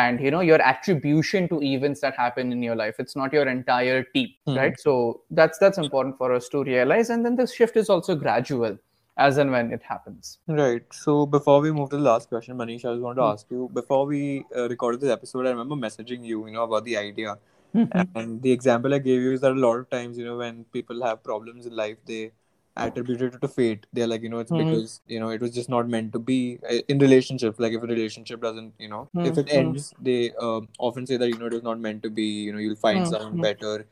and 0.00 0.20
you 0.20 0.30
know 0.34 0.40
your 0.40 0.60
attribution 0.70 1.48
to 1.48 1.60
events 1.62 2.00
that 2.06 2.16
happen 2.22 2.52
in 2.52 2.62
your 2.62 2.76
life 2.80 2.96
it's 3.04 3.16
not 3.20 3.32
your 3.32 3.46
entire 3.48 4.02
team 4.14 4.28
mm-hmm. 4.46 4.58
right 4.58 4.80
so 4.86 4.96
that's 5.30 5.58
that's 5.58 5.78
important 5.78 6.18
for 6.18 6.32
us 6.38 6.48
to 6.48 6.64
realize 6.64 7.10
and 7.10 7.24
then 7.24 7.36
the 7.42 7.46
shift 7.46 7.76
is 7.84 7.88
also 7.88 8.16
gradual 8.24 8.76
as 9.16 9.36
and 9.38 9.52
when 9.52 9.72
it 9.72 9.80
happens. 9.80 10.40
Right. 10.48 10.82
So 10.92 11.24
before 11.24 11.60
we 11.60 11.70
move 11.70 11.90
to 11.90 11.98
the 11.98 12.02
last 12.02 12.28
question, 12.28 12.56
Manish, 12.56 12.84
I 12.84 12.94
just 12.94 13.00
wanted 13.00 13.20
to 13.20 13.20
mm. 13.20 13.32
ask 13.32 13.46
you 13.48 13.70
before 13.72 14.06
we 14.06 14.44
uh, 14.56 14.68
recorded 14.68 15.00
this 15.00 15.12
episode, 15.12 15.46
I 15.46 15.50
remember 15.50 15.76
messaging 15.76 16.24
you, 16.24 16.44
you 16.44 16.52
know, 16.52 16.64
about 16.64 16.84
the 16.84 16.96
idea 16.96 17.36
Mm-hmm. 17.74 18.16
And 18.16 18.42
the 18.42 18.52
example 18.52 18.94
I 18.94 18.98
gave 18.98 19.20
you 19.20 19.32
is 19.32 19.40
that 19.40 19.52
a 19.52 19.54
lot 19.54 19.76
of 19.76 19.90
times, 19.90 20.16
you 20.16 20.24
know, 20.24 20.36
when 20.36 20.64
people 20.72 21.02
have 21.02 21.22
problems 21.24 21.66
in 21.66 21.74
life, 21.74 21.96
they 22.06 22.30
attribute 22.76 23.22
it 23.22 23.40
to 23.40 23.48
fate. 23.48 23.86
They're 23.92 24.06
like, 24.06 24.22
you 24.22 24.28
know, 24.28 24.38
it's 24.38 24.50
mm-hmm. 24.50 24.70
because 24.70 25.00
you 25.06 25.20
know 25.20 25.28
it 25.28 25.40
was 25.40 25.52
just 25.52 25.68
not 25.68 25.88
meant 25.88 26.12
to 26.12 26.18
be 26.18 26.58
uh, 26.68 26.80
in 26.88 26.98
relationship 26.98 27.58
Like 27.58 27.72
if 27.72 27.82
a 27.82 27.86
relationship 27.86 28.42
doesn't, 28.42 28.74
you 28.78 28.88
know, 28.88 29.08
mm-hmm. 29.14 29.26
if 29.26 29.38
it 29.38 29.48
ends, 29.50 29.92
they 30.00 30.32
uh, 30.40 30.60
often 30.78 31.06
say 31.06 31.16
that 31.16 31.28
you 31.28 31.38
know 31.38 31.46
it 31.46 31.52
was 31.52 31.62
not 31.62 31.80
meant 31.80 32.02
to 32.02 32.10
be. 32.10 32.24
You 32.24 32.52
know, 32.52 32.58
you'll 32.58 32.76
find 32.76 33.06
someone 33.06 33.40
better. 33.40 33.86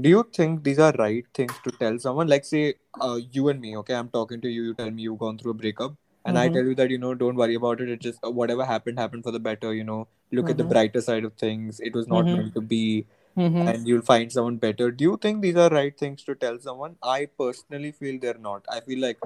Do 0.00 0.10
you 0.10 0.28
think 0.34 0.64
these 0.64 0.78
are 0.78 0.92
right 0.98 1.24
things 1.32 1.54
to 1.64 1.70
tell 1.70 1.98
someone? 1.98 2.26
Like, 2.28 2.44
say, 2.44 2.74
uh, 3.00 3.18
you 3.32 3.48
and 3.48 3.58
me, 3.58 3.74
okay, 3.78 3.94
I'm 3.94 4.10
talking 4.10 4.38
to 4.42 4.48
you, 4.48 4.64
you 4.64 4.74
tell 4.74 4.90
me 4.90 5.00
you've 5.02 5.18
gone 5.18 5.38
through 5.38 5.52
a 5.52 5.54
breakup 5.54 5.94
and 6.24 6.36
mm-hmm. 6.36 6.50
i 6.50 6.54
tell 6.54 6.64
you 6.70 6.74
that 6.74 6.90
you 6.90 6.98
know 6.98 7.14
don't 7.14 7.36
worry 7.36 7.54
about 7.54 7.80
it 7.80 7.88
it 7.88 8.00
just 8.00 8.18
uh, 8.24 8.30
whatever 8.30 8.64
happened 8.64 8.98
happened 8.98 9.24
for 9.24 9.30
the 9.30 9.40
better 9.40 9.72
you 9.74 9.84
know 9.84 10.06
look 10.32 10.44
mm-hmm. 10.44 10.50
at 10.50 10.56
the 10.56 10.62
mm-hmm. 10.62 10.72
brighter 10.72 11.00
side 11.00 11.24
of 11.24 11.32
things 11.34 11.80
it 11.80 11.94
was 11.94 12.08
not 12.08 12.24
mm-hmm. 12.24 12.36
meant 12.36 12.54
to 12.54 12.60
be 12.60 13.06
mm-hmm. 13.38 13.68
and 13.68 13.86
you'll 13.86 14.02
find 14.02 14.32
someone 14.32 14.56
better. 14.56 14.90
Do 14.90 15.04
you 15.04 15.18
think 15.20 15.42
these 15.42 15.56
are 15.56 15.68
right 15.70 15.96
things 15.98 16.24
to 16.24 16.34
tell 16.34 16.58
someone? 16.58 16.96
I 17.02 17.28
personally 17.38 17.92
feel 17.92 18.18
they're 18.20 18.42
not. 18.48 18.64
I 18.70 18.80
feel 18.80 19.00
like 19.00 19.18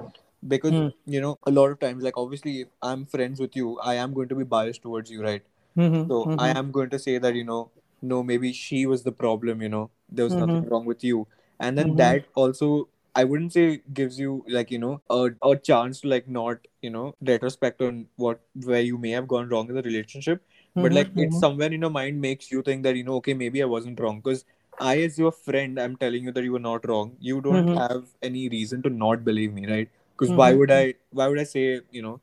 because 0.45 0.71
mm. 0.71 0.93
you 1.05 1.21
know 1.21 1.37
a 1.47 1.51
lot 1.51 1.71
of 1.71 1.79
times 1.79 2.03
like 2.03 2.17
obviously 2.17 2.55
if 2.61 2.67
i'm 2.87 3.05
friends 3.05 3.39
with 3.39 3.55
you 3.55 3.79
i 3.79 3.93
am 3.95 4.13
going 4.13 4.27
to 4.27 4.35
be 4.35 4.43
biased 4.43 4.81
towards 4.81 5.09
you 5.09 5.23
right? 5.23 5.41
Mm-hmm. 5.77 6.09
so 6.09 6.35
i 6.37 6.49
am 6.49 6.69
going 6.69 6.89
to 6.89 6.99
say 6.99 7.17
that 7.17 7.33
you 7.33 7.45
know 7.45 7.71
no 8.01 8.21
maybe 8.21 8.51
she 8.51 8.85
was 8.85 9.03
the 9.03 9.13
problem 9.13 9.61
you 9.61 9.69
know 9.69 9.89
there 10.13 10.25
was 10.25 10.33
nothing 10.33 10.67
wrong 10.69 10.85
with 10.85 11.03
you. 11.03 11.27
And 11.59 11.77
then 11.77 11.95
that 11.95 12.25
also 12.35 12.89
I 13.15 13.23
wouldn't 13.23 13.53
say 13.53 13.81
gives 13.93 14.19
you 14.19 14.43
like 14.47 14.71
you 14.71 14.79
know 14.79 15.01
a, 15.09 15.29
a 15.41 15.55
chance 15.55 16.01
to 16.01 16.07
like 16.07 16.27
not 16.27 16.57
you 16.81 16.89
know 16.89 17.15
retrospect 17.21 17.81
on 17.81 18.07
what 18.15 18.41
where 18.63 18.81
you 18.81 18.97
may 18.97 19.11
have 19.11 19.27
gone 19.27 19.49
wrong 19.49 19.69
in 19.69 19.75
the 19.75 19.81
relationship, 19.81 20.41
mm-hmm, 20.75 20.81
but 20.83 20.93
like 20.93 21.07
mm-hmm. 21.09 21.19
it's 21.19 21.39
somewhere 21.39 21.71
in 21.71 21.81
your 21.81 21.89
mind 21.89 22.19
makes 22.19 22.51
you 22.51 22.61
think 22.61 22.83
that 22.83 22.95
you 22.95 23.03
know 23.03 23.15
okay 23.15 23.33
maybe 23.33 23.61
I 23.61 23.65
wasn't 23.65 23.99
wrong 23.99 24.19
because 24.19 24.45
I 24.79 25.01
as 25.01 25.17
your 25.17 25.31
friend 25.31 25.79
I'm 25.79 25.95
telling 25.97 26.23
you 26.23 26.31
that 26.31 26.43
you 26.43 26.53
were 26.53 26.59
not 26.59 26.87
wrong. 26.87 27.15
You 27.19 27.41
don't 27.41 27.67
mm-hmm. 27.67 27.77
have 27.77 28.05
any 28.21 28.49
reason 28.49 28.81
to 28.83 28.89
not 28.89 29.23
believe 29.23 29.53
me, 29.53 29.67
right? 29.67 29.89
Because 30.17 30.33
why 30.33 30.51
mm-hmm. 30.51 30.59
would 30.59 30.71
I 30.71 30.93
why 31.11 31.27
would 31.27 31.39
I 31.39 31.43
say 31.43 31.81
you 31.91 32.01
know 32.01 32.19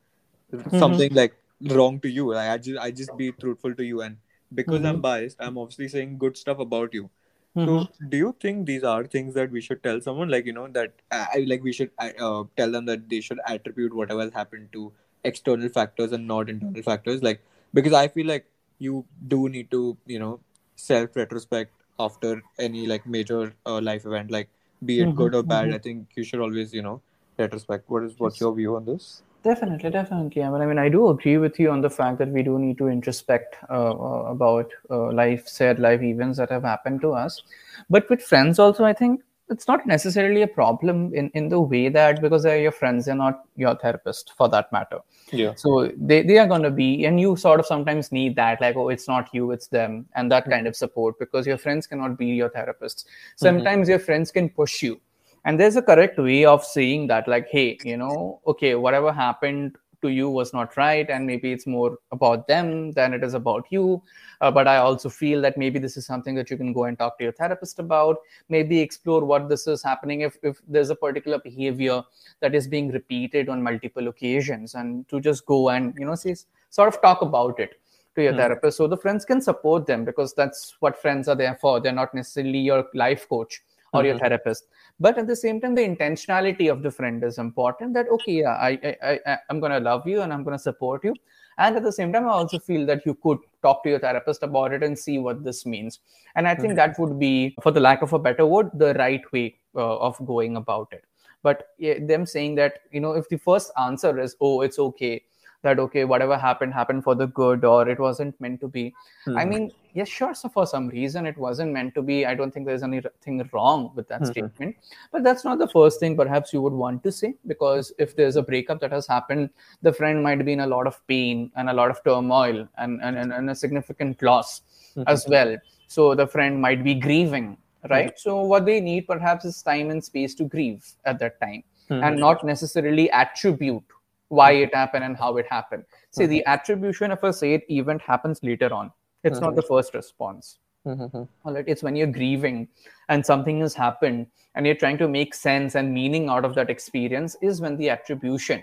mm-hmm. 0.52 0.78
something 0.78 1.14
like 1.14 1.34
wrong 1.70 2.00
to 2.00 2.08
you? 2.08 2.32
Like, 2.32 2.50
I 2.50 2.58
just 2.58 2.78
I 2.78 2.90
just 2.90 3.16
be 3.16 3.32
truthful 3.32 3.74
to 3.74 3.84
you 3.84 4.02
and 4.02 4.16
because 4.54 4.84
I'm 4.84 4.94
mm-hmm. 4.94 5.00
biased, 5.00 5.36
I'm 5.40 5.58
obviously 5.58 5.88
saying 5.88 6.18
good 6.18 6.36
stuff 6.36 6.58
about 6.58 6.92
you. 6.92 7.08
Mm-hmm. 7.56 7.82
So, 7.82 7.88
do 8.08 8.16
you 8.16 8.34
think 8.40 8.66
these 8.66 8.84
are 8.84 9.04
things 9.04 9.34
that 9.34 9.50
we 9.50 9.60
should 9.60 9.82
tell 9.82 10.00
someone, 10.00 10.28
like 10.28 10.46
you 10.46 10.52
know, 10.52 10.68
that 10.68 10.92
i 11.10 11.44
like 11.46 11.62
we 11.62 11.72
should 11.72 11.90
uh, 11.98 12.44
tell 12.56 12.70
them 12.70 12.86
that 12.86 13.08
they 13.08 13.20
should 13.20 13.40
attribute 13.46 13.94
whatever 13.94 14.22
has 14.22 14.32
happened 14.32 14.68
to 14.72 14.92
external 15.24 15.68
factors 15.68 16.12
and 16.12 16.26
not 16.26 16.48
internal 16.48 16.82
factors, 16.82 17.22
like 17.22 17.42
because 17.74 17.92
I 17.92 18.08
feel 18.08 18.26
like 18.26 18.46
you 18.78 19.04
do 19.28 19.48
need 19.48 19.70
to, 19.70 19.96
you 20.06 20.18
know, 20.18 20.40
self 20.76 21.14
retrospect 21.16 21.72
after 21.98 22.42
any 22.58 22.86
like 22.86 23.06
major 23.06 23.54
uh, 23.66 23.80
life 23.80 24.06
event, 24.06 24.30
like 24.30 24.48
be 24.84 25.00
it 25.00 25.06
mm-hmm. 25.06 25.16
good 25.16 25.34
or 25.34 25.42
bad. 25.42 25.66
Mm-hmm. 25.66 25.74
I 25.74 25.78
think 25.78 26.08
you 26.14 26.24
should 26.24 26.40
always, 26.40 26.72
you 26.72 26.82
know, 26.82 27.02
retrospect. 27.38 27.88
What 27.88 28.04
is 28.04 28.14
what's 28.18 28.40
your 28.40 28.54
view 28.54 28.76
on 28.76 28.84
this? 28.84 29.22
Definitely, 29.42 29.88
definitely. 29.88 30.42
I 30.42 30.50
mean, 30.50 30.60
I 30.60 30.66
mean, 30.66 30.78
I 30.78 30.90
do 30.90 31.08
agree 31.08 31.38
with 31.38 31.58
you 31.58 31.70
on 31.70 31.80
the 31.80 31.88
fact 31.88 32.18
that 32.18 32.28
we 32.28 32.42
do 32.42 32.58
need 32.58 32.76
to 32.76 32.88
introspect 32.88 33.56
uh, 33.70 33.92
uh, 33.92 34.24
about 34.30 34.70
uh, 34.90 35.10
life, 35.12 35.48
said 35.48 35.78
life 35.78 36.02
events 36.02 36.36
that 36.36 36.50
have 36.50 36.62
happened 36.62 37.00
to 37.00 37.12
us. 37.12 37.42
But 37.88 38.08
with 38.10 38.22
friends, 38.22 38.58
also, 38.58 38.84
I 38.84 38.92
think 38.92 39.22
it's 39.50 39.66
not 39.68 39.86
necessarily 39.86 40.42
a 40.42 40.46
problem 40.46 41.12
in, 41.14 41.28
in 41.30 41.48
the 41.48 41.60
way 41.60 41.88
that 41.88 42.22
because 42.22 42.44
they're 42.44 42.60
your 42.60 42.72
friends, 42.72 43.04
they're 43.04 43.14
not 43.14 43.44
your 43.56 43.74
therapist 43.74 44.32
for 44.36 44.48
that 44.48 44.72
matter. 44.72 45.00
Yeah. 45.32 45.54
So 45.56 45.92
they, 45.96 46.22
they 46.22 46.38
are 46.38 46.46
going 46.46 46.62
to 46.62 46.70
be, 46.70 47.04
and 47.04 47.20
you 47.20 47.36
sort 47.36 47.60
of 47.60 47.66
sometimes 47.66 48.12
need 48.12 48.36
that, 48.36 48.60
like, 48.60 48.76
oh, 48.76 48.88
it's 48.88 49.08
not 49.08 49.28
you, 49.32 49.50
it's 49.50 49.66
them, 49.66 50.06
and 50.14 50.30
that 50.32 50.44
mm-hmm. 50.44 50.52
kind 50.52 50.66
of 50.66 50.76
support 50.76 51.18
because 51.18 51.46
your 51.46 51.58
friends 51.58 51.86
cannot 51.86 52.16
be 52.16 52.26
your 52.26 52.50
therapists. 52.50 53.04
Sometimes 53.36 53.84
mm-hmm. 53.84 53.90
your 53.90 53.98
friends 53.98 54.30
can 54.30 54.48
push 54.48 54.82
you 54.82 55.00
and 55.44 55.58
there's 55.58 55.76
a 55.76 55.82
correct 55.82 56.18
way 56.18 56.44
of 56.44 56.64
saying 56.64 57.06
that 57.06 57.26
like 57.26 57.48
hey 57.48 57.78
you 57.84 57.96
know 57.96 58.40
okay 58.46 58.74
whatever 58.74 59.12
happened 59.12 59.76
to 60.02 60.08
you 60.08 60.28
was 60.28 60.52
not 60.52 60.76
right 60.76 61.08
and 61.10 61.26
maybe 61.26 61.52
it's 61.52 61.66
more 61.66 61.98
about 62.12 62.46
them 62.48 62.92
than 62.92 63.12
it 63.12 63.22
is 63.22 63.34
about 63.34 63.66
you. 63.70 64.02
Uh, 64.40 64.50
but 64.50 64.66
i 64.66 64.76
also 64.78 65.10
feel 65.10 65.42
that 65.42 65.58
maybe 65.58 65.78
this 65.78 65.98
is 65.98 66.06
something 66.06 66.34
that 66.34 66.50
you 66.50 66.56
can 66.56 66.72
go 66.72 66.84
and 66.84 66.98
talk 66.98 67.18
to 67.18 67.24
your 67.24 67.32
therapist 67.32 67.78
about 67.78 68.16
maybe 68.48 68.80
explore 68.80 69.22
what 69.22 69.50
this 69.50 69.66
is 69.66 69.82
happening 69.82 70.22
if, 70.22 70.38
if 70.42 70.62
there's 70.66 70.88
a 70.88 70.94
particular 70.94 71.38
behavior 71.38 72.02
that 72.40 72.54
is 72.54 72.66
being 72.66 72.90
repeated 72.90 73.50
on 73.50 73.62
multiple 73.62 74.08
occasions 74.08 74.74
and 74.74 75.06
to 75.08 75.20
just 75.20 75.44
go 75.44 75.68
and 75.68 75.94
you 75.98 76.06
know 76.06 76.14
see, 76.14 76.34
sort 76.70 76.88
of 76.88 77.02
talk 77.02 77.20
about 77.20 77.60
it 77.60 77.78
to 78.14 78.22
your 78.22 78.32
hmm. 78.32 78.38
therapist 78.38 78.78
so 78.78 78.86
the 78.86 78.96
friends 78.96 79.24
can 79.24 79.40
support 79.40 79.86
them 79.86 80.04
because 80.04 80.34
that's 80.34 80.76
what 80.80 81.00
friends 81.00 81.28
are 81.28 81.36
there 81.36 81.58
for. 81.60 81.80
They're 81.80 81.92
not 81.92 82.14
necessarily 82.14 82.58
your 82.58 82.86
life 82.94 83.28
coach 83.28 83.62
or 83.92 84.00
mm-hmm. 84.00 84.08
your 84.08 84.18
therapist 84.18 84.64
but 84.98 85.18
at 85.18 85.26
the 85.26 85.36
same 85.36 85.60
time 85.60 85.74
the 85.74 85.82
intentionality 85.82 86.70
of 86.70 86.82
the 86.82 86.90
friend 86.90 87.24
is 87.24 87.38
important 87.38 87.94
that 87.94 88.08
okay 88.08 88.32
yeah 88.42 88.56
i 88.68 88.96
i, 89.02 89.18
I 89.26 89.38
i'm 89.48 89.60
going 89.60 89.72
to 89.72 89.80
love 89.80 90.06
you 90.06 90.22
and 90.22 90.32
i'm 90.32 90.44
going 90.44 90.56
to 90.56 90.62
support 90.62 91.04
you 91.04 91.14
and 91.58 91.76
at 91.76 91.82
the 91.82 91.92
same 91.92 92.12
time 92.12 92.28
i 92.28 92.32
also 92.32 92.58
feel 92.58 92.86
that 92.86 93.04
you 93.04 93.14
could 93.22 93.38
talk 93.62 93.82
to 93.84 93.90
your 93.90 93.98
therapist 93.98 94.42
about 94.42 94.72
it 94.72 94.82
and 94.82 94.98
see 94.98 95.18
what 95.18 95.44
this 95.44 95.66
means 95.66 96.00
and 96.36 96.46
i 96.46 96.54
think 96.54 96.68
mm-hmm. 96.68 96.76
that 96.76 96.98
would 96.98 97.18
be 97.18 97.54
for 97.62 97.72
the 97.72 97.80
lack 97.80 98.02
of 98.02 98.12
a 98.12 98.18
better 98.18 98.46
word 98.46 98.70
the 98.74 98.94
right 98.94 99.32
way 99.32 99.56
uh, 99.74 99.96
of 99.98 100.16
going 100.26 100.56
about 100.56 100.88
it 100.92 101.04
but 101.42 101.68
yeah, 101.78 101.94
them 102.00 102.26
saying 102.26 102.54
that 102.56 102.80
you 102.90 103.00
know 103.00 103.12
if 103.12 103.28
the 103.28 103.38
first 103.38 103.72
answer 103.80 104.18
is 104.18 104.36
oh 104.40 104.60
it's 104.60 104.78
okay 104.78 105.22
that 105.62 105.78
okay 105.78 106.04
whatever 106.04 106.36
happened 106.38 106.72
happened 106.72 107.04
for 107.04 107.14
the 107.14 107.26
good 107.26 107.64
or 107.64 107.88
it 107.88 107.98
wasn't 107.98 108.38
meant 108.40 108.60
to 108.60 108.68
be 108.68 108.84
mm-hmm. 109.26 109.36
i 109.38 109.44
mean 109.44 109.70
yes 109.92 110.08
sure 110.08 110.34
so 110.34 110.48
for 110.48 110.66
some 110.66 110.88
reason 110.88 111.26
it 111.26 111.36
wasn't 111.36 111.70
meant 111.70 111.94
to 111.94 112.02
be 112.02 112.24
i 112.26 112.34
don't 112.34 112.52
think 112.52 112.66
there's 112.66 112.82
anything 112.82 113.48
wrong 113.52 113.90
with 113.94 114.08
that 114.08 114.22
mm-hmm. 114.22 114.30
statement 114.30 114.76
but 115.12 115.22
that's 115.22 115.44
not 115.44 115.58
the 115.58 115.68
first 115.68 116.00
thing 116.00 116.16
perhaps 116.16 116.52
you 116.52 116.62
would 116.62 116.72
want 116.72 117.02
to 117.02 117.12
say 117.12 117.34
because 117.46 117.92
if 117.98 118.16
there's 118.16 118.36
a 118.36 118.42
breakup 118.42 118.80
that 118.80 118.92
has 118.92 119.06
happened 119.06 119.50
the 119.82 119.92
friend 119.92 120.22
might 120.22 120.44
be 120.44 120.52
in 120.52 120.60
a 120.60 120.66
lot 120.66 120.86
of 120.86 121.06
pain 121.06 121.50
and 121.56 121.68
a 121.68 121.72
lot 121.72 121.90
of 121.90 122.02
turmoil 122.04 122.66
and, 122.78 123.00
and, 123.02 123.32
and 123.32 123.50
a 123.50 123.54
significant 123.54 124.20
loss 124.22 124.62
mm-hmm. 124.96 125.02
as 125.06 125.26
well 125.28 125.56
so 125.86 126.14
the 126.14 126.26
friend 126.26 126.60
might 126.60 126.82
be 126.82 126.94
grieving 126.94 127.56
right 127.88 128.18
so 128.18 128.42
what 128.42 128.66
they 128.66 128.80
need 128.80 129.06
perhaps 129.06 129.44
is 129.44 129.62
time 129.62 129.90
and 129.90 130.04
space 130.04 130.34
to 130.34 130.44
grieve 130.44 130.84
at 131.04 131.18
that 131.18 131.40
time 131.40 131.62
and 131.88 132.02
mm-hmm. 132.02 132.20
not 132.20 132.44
necessarily 132.44 133.10
attribute 133.10 133.82
why 134.30 134.52
it 134.52 134.74
happened 134.74 135.04
and 135.04 135.16
how 135.16 135.36
it 135.36 135.46
happened. 135.50 135.84
See, 136.10 136.22
mm-hmm. 136.22 136.30
the 136.30 136.46
attribution 136.46 137.10
of 137.10 137.22
a 137.22 137.32
said 137.32 137.62
event 137.68 138.00
happens 138.00 138.40
later 138.42 138.72
on. 138.72 138.90
It's 139.22 139.36
mm-hmm. 139.36 139.46
not 139.46 139.56
the 139.56 139.62
first 139.62 139.92
response. 139.92 140.58
Mm-hmm. 140.86 141.22
All 141.44 141.54
right, 141.54 141.64
it's 141.66 141.82
when 141.82 141.94
you're 141.94 142.06
grieving 142.06 142.68
and 143.10 143.24
something 143.24 143.60
has 143.60 143.74
happened 143.74 144.26
and 144.54 144.64
you're 144.64 144.76
trying 144.76 144.98
to 144.98 145.08
make 145.08 145.34
sense 145.34 145.74
and 145.74 145.92
meaning 145.92 146.28
out 146.28 146.44
of 146.44 146.54
that 146.54 146.70
experience 146.70 147.36
is 147.42 147.60
when 147.60 147.76
the 147.76 147.90
attribution 147.90 148.62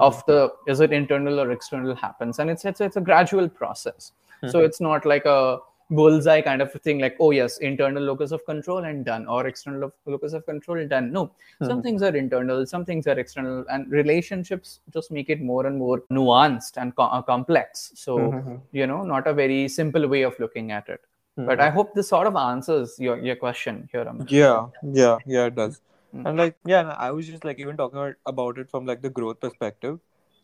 of 0.00 0.24
the 0.26 0.52
is 0.66 0.80
it 0.80 0.92
internal 0.92 1.38
or 1.40 1.52
external 1.52 1.94
happens 1.94 2.40
and 2.40 2.50
it's 2.50 2.64
it's, 2.64 2.80
it's 2.80 2.96
a 2.96 3.00
gradual 3.00 3.48
process 3.48 4.10
so 4.48 4.58
it's 4.60 4.80
not 4.80 5.06
like 5.06 5.24
a 5.24 5.58
bullseye 5.90 6.40
kind 6.40 6.62
of 6.62 6.72
thing 6.72 6.98
like 6.98 7.16
oh 7.20 7.30
yes 7.30 7.58
internal 7.58 8.02
locus 8.02 8.32
of 8.32 8.44
control 8.46 8.84
and 8.84 9.04
done 9.04 9.26
or 9.26 9.46
external 9.46 9.92
locus 10.06 10.32
of 10.32 10.44
control 10.46 10.86
done 10.88 11.12
no 11.12 11.26
mm-hmm. 11.26 11.66
some 11.66 11.82
things 11.82 12.02
are 12.02 12.16
internal 12.16 12.66
some 12.66 12.84
things 12.84 13.06
are 13.06 13.18
external 13.18 13.64
and 13.70 13.90
relationships 13.90 14.80
just 14.92 15.10
make 15.10 15.28
it 15.28 15.42
more 15.42 15.66
and 15.66 15.78
more 15.78 16.02
nuanced 16.10 16.78
and 16.78 16.96
co- 16.96 17.02
uh, 17.02 17.20
complex 17.20 17.92
so 17.94 18.18
mm-hmm. 18.18 18.56
you 18.72 18.86
know 18.86 19.02
not 19.04 19.26
a 19.26 19.34
very 19.34 19.68
simple 19.68 20.08
way 20.08 20.22
of 20.22 20.38
looking 20.38 20.72
at 20.72 20.88
it 20.88 21.00
mm-hmm. 21.38 21.46
but 21.46 21.60
i 21.60 21.68
hope 21.68 21.94
this 21.94 22.08
sort 22.08 22.26
of 22.26 22.34
answers 22.34 22.98
your, 22.98 23.18
your 23.18 23.36
question 23.36 23.86
here 23.92 24.04
Amit. 24.04 24.30
yeah 24.30 24.66
yeah 24.82 25.18
yeah 25.26 25.46
it 25.46 25.54
does 25.54 25.82
hmm. 26.12 26.26
and 26.26 26.38
like 26.38 26.56
yeah 26.64 26.94
i 26.98 27.10
was 27.10 27.26
just 27.26 27.44
like 27.44 27.58
even 27.58 27.76
talking 27.76 28.14
about 28.24 28.56
it 28.56 28.70
from 28.70 28.86
like 28.86 29.02
the 29.02 29.10
growth 29.10 29.38
perspective 29.38 30.00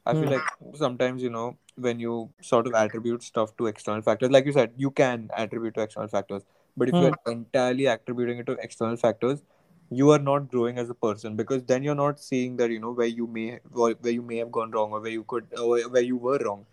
I 0.07 0.13
feel 0.13 0.25
mm. 0.25 0.33
like 0.33 0.77
sometimes, 0.77 1.23
you 1.23 1.31
know, 1.31 1.57
when 1.77 2.01
you 2.01 2.31
sort 2.41 2.67
of 2.67 2.75
attribute 2.75 3.23
stuff 3.23 3.57
to 3.59 3.67
external 3.67 4.03
factors, 4.03 4.31
like 4.31 4.47
you 4.47 4.53
said, 4.53 4.73
you 4.77 4.91
can 4.91 5.31
attribute 5.37 5.75
to 5.75 5.83
external 5.83 6.09
factors. 6.09 6.43
But 6.77 6.89
if 6.89 6.95
you're 6.95 7.15
entirely 7.27 7.87
attributing 7.87 8.39
it 8.39 8.47
to 8.47 8.53
external 8.53 8.97
factors, 8.97 9.43
you 9.91 10.11
are 10.11 10.19
not 10.19 10.49
growing 10.49 10.79
as 10.79 10.89
a 10.89 10.95
person 10.95 11.37
because 11.37 11.65
then 11.65 11.83
you're 11.83 11.97
not 11.97 12.21
seeing 12.21 12.57
that, 12.57 12.71
you 12.71 12.79
know, 12.79 12.93
where 12.93 13.09
you 13.09 13.27
may 13.27 13.59
where 13.73 13.95
you 14.05 14.23
may 14.23 14.37
have 14.37 14.53
gone 14.53 14.71
wrong 14.71 14.93
or 14.93 15.01
where 15.01 15.11
you 15.11 15.25
could 15.25 15.47
or 15.59 15.81
where 15.89 16.03
you 16.03 16.17
were 16.17 16.39
wrong. 16.39 16.65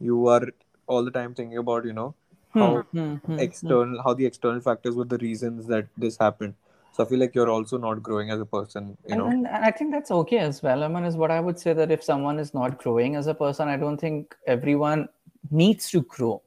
You 0.00 0.26
are 0.26 0.48
all 0.86 1.04
the 1.04 1.10
time 1.10 1.34
thinking 1.34 1.58
about, 1.58 1.84
you 1.84 1.92
know, 1.92 2.14
how 2.52 2.84
mm. 2.92 3.38
external 3.38 4.02
how 4.02 4.14
the 4.14 4.26
external 4.26 4.60
factors 4.60 4.96
were 4.96 5.04
the 5.04 5.18
reasons 5.18 5.66
that 5.68 5.86
this 5.96 6.18
happened 6.18 6.54
so 6.94 7.04
I 7.04 7.08
feel 7.08 7.18
like 7.18 7.34
you're 7.34 7.50
also 7.50 7.76
not 7.76 8.02
growing 8.02 8.30
as 8.30 8.40
a 8.40 8.46
person, 8.46 8.96
you 9.08 9.16
know. 9.16 9.26
And, 9.26 9.48
and 9.48 9.64
I 9.64 9.72
think 9.72 9.90
that's 9.90 10.12
okay 10.12 10.38
as 10.38 10.62
well. 10.62 10.84
I 10.84 10.88
mean, 10.88 11.04
is 11.04 11.16
what 11.16 11.32
I 11.32 11.40
would 11.40 11.58
say 11.58 11.72
that 11.72 11.90
if 11.90 12.04
someone 12.04 12.38
is 12.38 12.54
not 12.54 12.78
growing 12.78 13.16
as 13.16 13.26
a 13.26 13.34
person, 13.34 13.68
I 13.68 13.76
don't 13.76 14.00
think 14.00 14.34
everyone 14.46 15.08
needs 15.50 15.90
to 15.90 16.02
grow. 16.02 16.40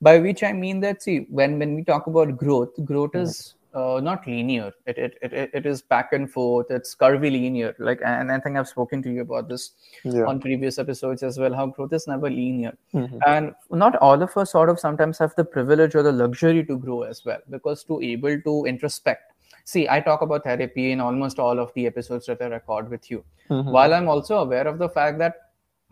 By 0.00 0.18
which 0.18 0.44
I 0.44 0.52
mean 0.52 0.80
that 0.80 1.02
see, 1.02 1.26
when 1.30 1.58
when 1.58 1.74
we 1.74 1.82
talk 1.82 2.06
about 2.06 2.36
growth, 2.36 2.70
growth 2.84 3.10
mm-hmm. 3.12 3.22
is 3.22 3.54
uh, 3.74 4.00
not 4.00 4.26
linear. 4.26 4.72
It, 4.86 4.98
it, 4.98 5.18
it, 5.20 5.50
it 5.52 5.66
is 5.66 5.82
back 5.82 6.12
and 6.12 6.30
forth. 6.30 6.66
It's 6.70 6.94
curvilinear. 6.94 7.74
Like, 7.78 8.00
and 8.04 8.30
I 8.30 8.38
think 8.38 8.56
I've 8.56 8.68
spoken 8.68 9.02
to 9.02 9.10
you 9.10 9.22
about 9.22 9.48
this 9.48 9.72
yeah. 10.04 10.24
on 10.24 10.40
previous 10.40 10.78
episodes 10.78 11.22
as 11.22 11.38
well. 11.38 11.52
How 11.54 11.66
growth 11.66 11.92
is 11.92 12.06
never 12.06 12.30
linear, 12.30 12.76
mm-hmm. 12.94 13.18
and 13.26 13.54
not 13.70 13.96
all 13.96 14.22
of 14.22 14.36
us 14.36 14.52
sort 14.52 14.68
of 14.68 14.78
sometimes 14.78 15.18
have 15.18 15.34
the 15.36 15.44
privilege 15.44 15.94
or 15.94 16.02
the 16.02 16.12
luxury 16.12 16.64
to 16.64 16.78
grow 16.78 17.02
as 17.02 17.24
well. 17.24 17.40
Because 17.50 17.84
to 17.84 18.00
able 18.00 18.40
to 18.40 18.64
introspect, 18.68 19.27
see, 19.68 19.86
I 19.88 20.00
talk 20.00 20.22
about 20.22 20.44
therapy 20.44 20.92
in 20.92 21.00
almost 21.00 21.38
all 21.38 21.58
of 21.58 21.72
the 21.74 21.86
episodes 21.86 22.26
that 22.26 22.40
I 22.40 22.46
record 22.46 22.88
with 22.90 23.10
you. 23.10 23.22
Mm-hmm. 23.50 23.70
While 23.70 23.92
I'm 23.92 24.08
also 24.08 24.38
aware 24.38 24.66
of 24.66 24.78
the 24.78 24.88
fact 24.88 25.18
that 25.18 25.34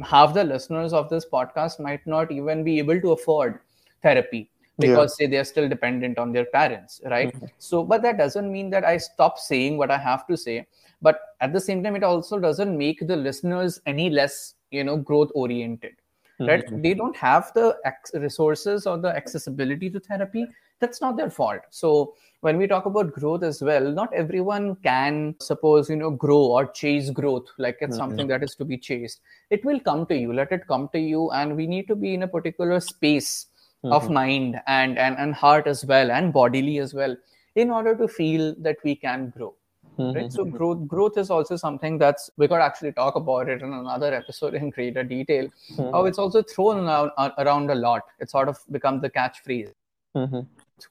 half 0.00 0.32
the 0.32 0.44
listeners 0.44 0.94
of 0.94 1.10
this 1.10 1.26
podcast 1.30 1.78
might 1.78 2.06
not 2.06 2.32
even 2.32 2.64
be 2.64 2.78
able 2.78 3.00
to 3.00 3.12
afford 3.12 3.58
therapy 4.02 4.50
because 4.78 5.14
yeah. 5.18 5.26
say 5.26 5.30
they're 5.30 5.44
still 5.44 5.68
dependent 5.68 6.18
on 6.18 6.32
their 6.32 6.44
parents 6.44 7.00
right 7.10 7.34
mm-hmm. 7.34 7.46
so 7.56 7.82
but 7.82 8.02
that 8.02 8.18
doesn't 8.18 8.52
mean 8.52 8.68
that 8.68 8.84
i 8.84 8.98
stop 8.98 9.38
saying 9.38 9.78
what 9.78 9.90
i 9.90 9.96
have 9.96 10.26
to 10.26 10.36
say 10.36 10.66
but 11.00 11.20
at 11.40 11.54
the 11.54 11.60
same 11.68 11.82
time 11.82 11.96
it 11.96 12.04
also 12.04 12.38
doesn't 12.38 12.76
make 12.76 13.00
the 13.06 13.16
listeners 13.16 13.80
any 13.86 14.10
less 14.10 14.56
you 14.70 14.84
know 14.84 14.98
growth 14.98 15.30
oriented 15.34 15.94
mm-hmm. 16.40 16.46
right 16.46 16.82
they 16.82 16.94
don't 16.94 17.16
have 17.16 17.52
the 17.54 17.76
resources 18.14 18.86
or 18.86 18.98
the 18.98 19.08
accessibility 19.08 19.90
to 19.90 20.00
therapy. 20.00 20.46
That's 20.78 21.00
not 21.00 21.16
their 21.16 21.30
fault. 21.30 21.60
So 21.70 22.14
when 22.40 22.58
we 22.58 22.66
talk 22.66 22.84
about 22.84 23.12
growth 23.12 23.42
as 23.42 23.62
well 23.62 23.90
not 23.90 24.12
everyone 24.12 24.76
can 24.76 25.34
suppose 25.40 25.88
you 25.88 25.96
know 25.96 26.10
grow 26.10 26.38
or 26.38 26.66
chase 26.66 27.10
growth 27.10 27.46
like 27.58 27.78
it's 27.80 27.92
mm-hmm. 27.92 27.98
something 27.98 28.26
that 28.28 28.42
is 28.42 28.54
to 28.56 28.64
be 28.64 28.78
chased. 28.78 29.20
It 29.50 29.64
will 29.64 29.80
come 29.80 30.06
to 30.06 30.16
you. 30.16 30.32
Let 30.32 30.52
it 30.52 30.66
come 30.66 30.88
to 30.92 30.98
you. 30.98 31.30
And 31.30 31.56
we 31.56 31.66
need 31.66 31.88
to 31.88 31.96
be 31.96 32.14
in 32.14 32.22
a 32.22 32.28
particular 32.28 32.80
space 32.80 33.46
mm-hmm. 33.84 33.92
of 33.92 34.10
mind 34.10 34.60
and, 34.66 34.98
and 34.98 35.16
and 35.18 35.34
heart 35.34 35.66
as 35.66 35.84
well 35.84 36.10
and 36.10 36.32
bodily 36.32 36.78
as 36.78 36.94
well 36.94 37.16
in 37.54 37.70
order 37.70 37.96
to 37.96 38.06
feel 38.06 38.54
that 38.58 38.76
we 38.84 38.94
can 38.94 39.32
grow 39.36 39.54
mm-hmm. 39.98 40.16
right 40.16 40.32
so 40.32 40.44
growth 40.44 40.86
growth 40.86 41.16
is 41.18 41.30
also 41.30 41.56
something 41.56 41.98
that's 41.98 42.30
we 42.36 42.48
could 42.48 42.60
actually 42.60 42.92
talk 42.92 43.16
about 43.16 43.48
it 43.48 43.62
in 43.62 43.72
another 43.72 44.12
episode 44.14 44.54
in 44.54 44.70
greater 44.70 45.02
detail 45.02 45.46
mm-hmm. 45.46 45.90
how 45.92 46.04
it's 46.04 46.18
also 46.18 46.42
thrown 46.42 46.84
around, 46.84 47.32
around 47.38 47.70
a 47.70 47.74
lot 47.74 48.02
it's 48.18 48.32
sort 48.32 48.48
of 48.48 48.58
become 48.70 49.00
the 49.00 49.10
catchphrase 49.10 49.72
mm-hmm. 50.14 50.40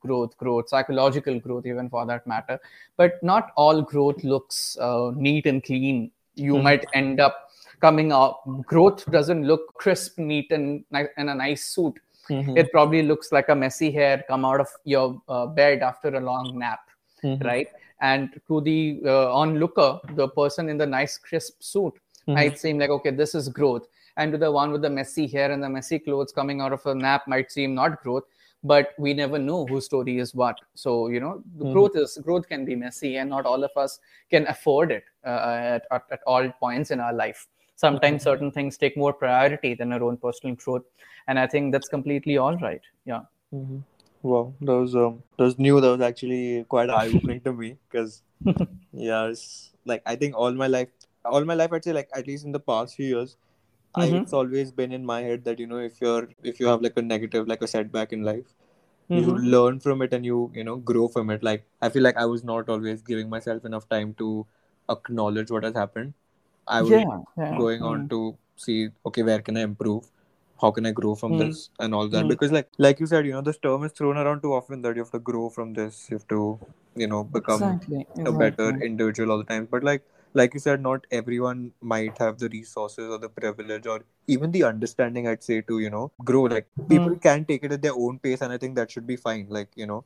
growth 0.02 0.36
growth 0.38 0.70
psychological 0.70 1.40
growth 1.40 1.66
even 1.66 1.90
for 1.90 2.06
that 2.06 2.26
matter 2.28 2.60
but 2.98 3.22
not 3.24 3.52
all 3.56 3.82
growth 3.82 4.24
looks 4.24 4.78
uh, 4.80 5.12
neat 5.16 5.46
and 5.46 5.64
clean 5.64 6.12
you 6.36 6.54
mm-hmm. 6.54 6.64
might 6.64 6.86
end 6.94 7.20
up 7.20 7.50
coming 7.82 8.12
up. 8.12 8.42
growth 8.66 9.06
doesn't 9.12 9.46
look 9.46 9.74
crisp 9.74 10.18
neat 10.18 10.52
and 10.52 10.84
in 11.18 11.30
a 11.30 11.36
nice 11.36 11.66
suit 11.66 12.00
Mm-hmm. 12.30 12.58
It 12.58 12.72
probably 12.72 13.04
looks 13.04 13.32
like 13.32 13.50
a 13.50 13.56
messy 13.56 13.92
hair 13.92 14.24
come 14.28 14.46
out 14.46 14.60
of 14.60 14.68
your 14.84 15.22
uh, 15.30 15.46
bed 15.46 15.82
after 15.84 16.10
a 16.10 16.20
long 16.20 16.58
nap, 16.58 16.80
mm-hmm. 17.24 17.46
right? 17.46 17.68
And 18.02 18.30
to 18.48 18.62
the 18.62 19.00
uh, 19.06 19.34
onlooker, 19.34 20.00
the 20.16 20.28
person 20.28 20.70
in 20.70 20.78
the 20.78 20.86
nice 20.86 21.18
crisp 21.18 21.62
suit 21.62 21.94
mm-hmm. 21.94 22.34
might 22.34 22.60
seem 22.60 22.78
like, 22.78 22.90
okay, 22.90 23.12
this 23.12 23.36
is 23.36 23.50
growth. 23.50 23.88
And 24.18 24.32
to 24.32 24.38
the 24.38 24.52
one 24.52 24.72
with 24.72 24.82
the 24.82 24.90
messy 24.90 25.28
hair 25.28 25.52
and 25.52 25.62
the 25.62 25.70
messy 25.70 26.00
clothes 26.00 26.32
coming 26.32 26.62
out 26.62 26.74
of 26.74 26.86
a 26.86 26.96
nap 26.96 27.28
might 27.28 27.52
seem 27.52 27.74
not 27.74 28.02
growth, 28.02 28.24
but 28.64 28.94
we 28.98 29.14
never 29.14 29.38
know 29.38 29.66
whose 29.66 29.86
story 29.86 30.20
is 30.20 30.34
what. 30.34 30.58
So 30.74 31.10
you 31.10 31.20
know, 31.20 31.44
the 31.58 31.66
mm-hmm. 31.66 31.74
growth 31.74 31.96
is 31.96 32.18
growth 32.24 32.48
can 32.48 32.66
be 32.66 32.76
messy, 32.76 33.18
and 33.18 33.30
not 33.30 33.46
all 33.46 33.64
of 33.64 33.72
us 33.76 34.00
can 34.30 34.48
afford 34.48 34.92
it 34.92 35.04
uh, 35.26 35.30
at, 35.30 35.86
at, 35.92 36.04
at 36.12 36.20
all 36.26 36.50
points 36.60 36.92
in 36.92 37.00
our 37.00 37.14
life 37.14 37.48
sometimes 37.76 38.22
mm-hmm. 38.22 38.30
certain 38.30 38.52
things 38.52 38.78
take 38.78 38.98
more 38.98 39.14
priority 39.14 39.74
than 39.74 39.92
our 39.92 40.04
own 40.04 40.18
personal 40.18 40.56
growth 40.56 40.84
and 41.28 41.38
i 41.38 41.46
think 41.46 41.72
that's 41.72 41.88
completely 41.88 42.38
all 42.38 42.58
right 42.58 42.82
yeah 43.06 43.22
mm-hmm. 43.54 43.80
Wow 44.26 44.54
that 44.62 44.76
was 44.84 44.96
um 44.96 45.22
that 45.38 45.44
was 45.44 45.58
new 45.60 45.80
that 45.80 45.92
was 45.96 46.02
actually 46.02 46.66
quite 46.76 46.90
eye-opening 47.00 47.42
to 47.48 47.54
me 47.54 47.78
because 47.88 48.22
yeah 49.08 49.26
it's 49.26 49.72
like 49.86 50.02
i 50.06 50.16
think 50.16 50.36
all 50.36 50.52
my 50.52 50.68
life 50.68 50.90
all 51.24 51.46
my 51.46 51.54
life 51.54 51.74
i'd 51.74 51.84
say 51.84 51.94
like 51.94 52.10
at 52.14 52.28
least 52.28 52.46
in 52.46 52.52
the 52.52 52.64
past 52.72 52.96
few 52.96 53.06
years 53.06 53.38
mm-hmm. 53.98 54.16
it's 54.16 54.34
always 54.34 54.72
been 54.72 54.92
in 54.92 55.06
my 55.06 55.22
head 55.22 55.44
that 55.46 55.60
you 55.60 55.68
know 55.68 55.82
if 55.90 56.02
you're 56.02 56.28
if 56.44 56.60
you 56.60 56.68
have 56.68 56.82
like 56.82 56.98
a 56.98 57.02
negative 57.02 57.48
like 57.48 57.62
a 57.62 57.68
setback 57.68 58.14
in 58.14 58.24
life 58.24 58.56
mm-hmm. 59.10 59.22
you 59.22 59.38
learn 59.56 59.80
from 59.80 60.02
it 60.02 60.14
and 60.14 60.26
you 60.26 60.52
you 60.56 60.64
know 60.64 60.78
grow 60.92 61.08
from 61.08 61.30
it 61.30 61.44
like 61.44 61.66
i 61.82 61.90
feel 61.90 62.04
like 62.04 62.18
i 62.18 62.26
was 62.26 62.44
not 62.44 62.70
always 62.70 63.02
giving 63.02 63.30
myself 63.30 63.66
enough 63.66 63.88
time 63.90 64.14
to 64.24 64.46
acknowledge 64.90 65.52
what 65.52 65.64
has 65.64 65.76
happened 65.76 66.14
i 66.68 66.82
was 66.82 66.92
yeah, 66.92 67.22
yeah. 67.38 67.58
going 67.58 67.82
on 67.82 68.10
to 68.10 68.36
see 68.56 68.90
okay 69.06 69.24
where 69.24 69.42
can 69.42 69.58
i 69.58 69.62
improve 69.62 70.12
how 70.62 70.72
can 70.72 70.86
I 70.86 70.92
grow 70.92 71.16
from 71.16 71.34
mm. 71.34 71.40
this 71.40 71.70
and 71.80 71.94
all 71.94 72.08
that? 72.08 72.26
Mm. 72.26 72.30
Because 72.30 72.52
like 72.52 72.70
like 72.78 73.00
you 73.00 73.08
said, 73.08 73.26
you 73.26 73.34
know, 73.34 73.42
this 73.42 73.58
term 73.58 73.84
is 73.84 73.92
thrown 73.92 74.18
around 74.18 74.42
too 74.42 74.54
often 74.54 74.82
that 74.84 74.96
you 74.96 75.04
have 75.04 75.12
to 75.12 75.20
grow 75.20 75.50
from 75.50 75.74
this, 75.74 76.08
you 76.10 76.18
have 76.18 76.28
to, 76.30 76.60
you 76.96 77.08
know, 77.08 77.24
become 77.24 77.62
exactly. 77.62 78.08
a 78.26 78.32
better 78.32 78.70
individual 78.82 79.32
all 79.32 79.38
the 79.38 79.44
time. 79.44 79.68
But 79.70 79.84
like 79.84 80.04
like 80.34 80.54
you 80.54 80.60
said, 80.60 80.82
not 80.82 81.08
everyone 81.12 81.72
might 81.82 82.18
have 82.18 82.40
the 82.40 82.50
resources 82.50 83.10
or 83.10 83.18
the 83.18 83.30
privilege 83.30 83.88
or 83.88 84.04
even 84.28 84.52
the 84.52 84.64
understanding, 84.64 85.28
I'd 85.28 85.44
say, 85.44 85.62
to, 85.62 85.80
you 85.80 85.90
know, 85.90 86.12
grow. 86.24 86.44
Like 86.44 86.68
people 86.90 87.12
mm. 87.12 87.22
can 87.22 87.46
take 87.46 87.64
it 87.64 87.72
at 87.72 87.82
their 87.82 87.94
own 87.94 88.20
pace 88.20 88.42
and 88.42 88.52
I 88.52 88.58
think 88.58 88.76
that 88.76 88.92
should 88.92 89.08
be 89.08 89.16
fine. 89.16 89.48
Like, 89.50 89.70
you 89.76 89.86
know. 89.86 90.04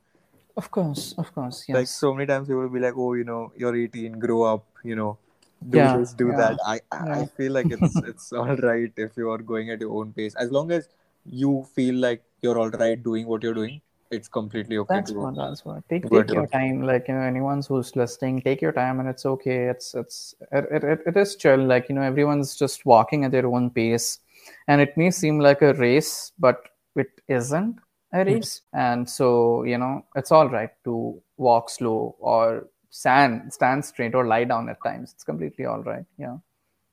Of 0.56 0.70
course, 0.70 1.14
of 1.16 1.32
course. 1.34 1.64
Yes. 1.68 1.74
Like 1.74 1.86
so 1.86 2.12
many 2.12 2.26
times 2.26 2.48
people 2.48 2.62
will 2.62 2.68
be 2.68 2.80
like, 2.80 2.94
Oh, 2.96 3.14
you 3.14 3.24
know, 3.24 3.52
you're 3.56 3.74
eighteen, 3.74 4.18
grow 4.18 4.42
up, 4.42 4.66
you 4.84 4.96
know 4.96 5.18
do 5.68 5.78
yeah, 5.78 5.96
this, 5.96 6.12
do 6.14 6.28
yeah. 6.28 6.36
that. 6.36 6.58
I 6.64 6.80
I 6.90 7.26
feel 7.26 7.52
like 7.52 7.70
it's 7.70 7.96
it's 8.10 8.32
all 8.32 8.56
right 8.56 8.92
if 8.96 9.16
you 9.16 9.30
are 9.30 9.38
going 9.38 9.70
at 9.70 9.80
your 9.80 9.92
own 10.00 10.12
pace. 10.12 10.34
As 10.34 10.50
long 10.50 10.70
as 10.72 10.88
you 11.24 11.66
feel 11.74 11.94
like 11.96 12.22
you're 12.42 12.58
all 12.58 12.70
right 12.70 13.02
doing 13.02 13.26
what 13.26 13.42
you're 13.42 13.54
doing, 13.54 13.80
it's 14.10 14.28
completely 14.28 14.78
okay. 14.78 14.94
That's 14.94 15.12
what. 15.12 15.36
That's 15.36 15.64
what. 15.64 15.88
Take 15.88 16.10
take 16.10 16.30
your 16.30 16.46
time. 16.46 16.82
Like 16.82 17.08
you 17.08 17.14
know, 17.14 17.20
anyone 17.20 17.62
who's 17.66 17.94
listening, 17.94 18.40
take 18.42 18.60
your 18.60 18.72
time, 18.72 19.00
and 19.00 19.08
it's 19.08 19.26
okay. 19.26 19.66
It's 19.66 19.94
it's 19.94 20.34
it, 20.50 20.82
it, 20.82 21.00
it 21.06 21.16
is 21.16 21.36
chill. 21.36 21.58
Like 21.58 21.88
you 21.88 21.94
know, 21.94 22.02
everyone's 22.02 22.56
just 22.56 22.84
walking 22.84 23.24
at 23.24 23.32
their 23.32 23.46
own 23.46 23.70
pace, 23.70 24.18
and 24.66 24.80
it 24.80 24.96
may 24.96 25.10
seem 25.10 25.38
like 25.38 25.62
a 25.62 25.74
race, 25.74 26.32
but 26.38 26.68
it 26.96 27.10
isn't 27.28 27.78
a 28.12 28.24
hmm. 28.24 28.30
race. 28.30 28.62
And 28.72 29.08
so 29.08 29.62
you 29.64 29.78
know, 29.78 30.04
it's 30.16 30.32
all 30.32 30.48
right 30.48 30.70
to 30.84 31.22
walk 31.36 31.70
slow 31.70 32.16
or 32.18 32.68
stand 32.90 33.52
stand 33.52 33.84
straight 33.84 34.14
or 34.14 34.26
lie 34.26 34.44
down 34.44 34.68
at 34.68 34.82
times 34.84 35.12
it's 35.12 35.24
completely 35.24 35.64
all 35.64 35.82
right 35.82 36.04
yeah 36.18 36.36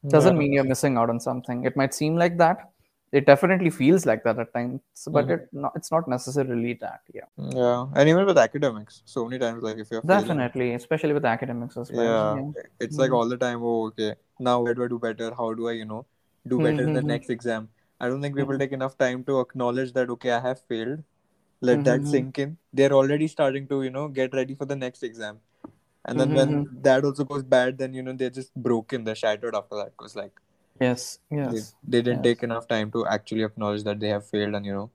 doesn't 0.08 0.36
yeah. 0.36 0.40
mean 0.40 0.54
you're 0.54 0.64
missing 0.64 0.98
out 0.98 1.10
on 1.10 1.20
something 1.20 1.66
it 1.66 1.76
might 1.76 1.94
seem 1.94 2.16
like 2.16 2.38
that 2.38 2.70
it 3.12 3.26
definitely 3.26 3.70
feels 3.70 4.06
like 4.06 4.24
that 4.24 4.38
at 4.38 4.54
times 4.54 4.82
but 5.08 5.26
mm-hmm. 5.26 5.34
it 5.34 5.50
not, 5.52 5.72
it's 5.76 5.92
not 5.92 6.08
necessarily 6.08 6.74
that 6.74 7.02
yeah 7.14 7.22
yeah 7.38 7.86
and 7.96 8.10
even 8.10 8.26
with 8.26 8.38
academics 8.38 9.02
so 9.06 9.26
many 9.26 9.40
times 9.40 9.64
like 9.64 9.78
if 9.78 9.90
you're 9.90 10.02
definitely 10.02 10.66
failing, 10.66 10.76
especially 10.76 11.14
with 11.14 11.26
academics 11.26 11.78
as 11.78 11.92
well 11.92 12.06
yeah, 12.06 12.44
yeah. 12.44 12.64
it's 12.80 12.94
mm-hmm. 12.94 13.02
like 13.02 13.12
all 13.12 13.28
the 13.28 13.38
time 13.38 13.64
oh 13.64 13.88
okay 13.88 14.14
now 14.40 14.62
where 14.62 14.74
do 14.74 14.84
i 14.84 14.88
do 14.88 15.00
better 15.00 15.34
how 15.36 15.54
do 15.54 15.70
i 15.70 15.72
you 15.72 15.86
know 15.86 16.06
do 16.48 16.58
better 16.58 16.72
mm-hmm. 16.72 16.88
in 16.88 16.94
the 16.94 17.00
mm-hmm. 17.00 17.08
next 17.08 17.30
exam 17.30 17.70
i 18.00 18.08
don't 18.08 18.22
think 18.22 18.36
people 18.36 18.54
mm-hmm. 18.54 18.60
take 18.60 18.72
enough 18.74 18.98
time 18.98 19.24
to 19.24 19.40
acknowledge 19.40 19.94
that 19.94 20.10
okay 20.10 20.32
i 20.32 20.40
have 20.40 20.62
failed 20.68 21.02
let 21.62 21.84
that 21.84 22.02
mm-hmm. 22.02 22.12
sink 22.12 22.40
in 22.40 22.58
they're 22.74 22.94
already 22.94 23.28
starting 23.28 23.68
to 23.68 23.84
you 23.84 23.90
know 23.90 24.08
get 24.08 24.34
ready 24.34 24.54
for 24.54 24.66
the 24.66 24.76
next 24.76 25.02
exam 25.02 25.40
and 26.08 26.20
then 26.20 26.30
mm-hmm. 26.30 26.38
when 26.38 26.82
that 26.82 27.04
also 27.04 27.24
goes 27.24 27.44
bad 27.44 27.78
then 27.78 27.94
you 27.94 28.02
know 28.02 28.14
they're 28.14 28.30
just 28.30 28.54
broken 28.56 29.04
they're 29.04 29.16
shattered 29.24 29.56
after 29.56 29.76
that 29.76 29.92
because 29.98 30.16
like 30.16 30.40
yes 30.82 31.20
yes 31.32 31.52
they, 31.52 31.98
they 31.98 32.02
didn't 32.02 32.24
yes. 32.24 32.36
take 32.36 32.44
enough 32.44 32.68
time 32.68 32.92
to 32.92 33.06
actually 33.08 33.44
acknowledge 33.44 33.84
that 33.84 34.00
they 34.00 34.10
have 34.10 34.26
failed 34.26 34.56
and 34.56 34.66
you 34.66 34.74
know 34.74 34.90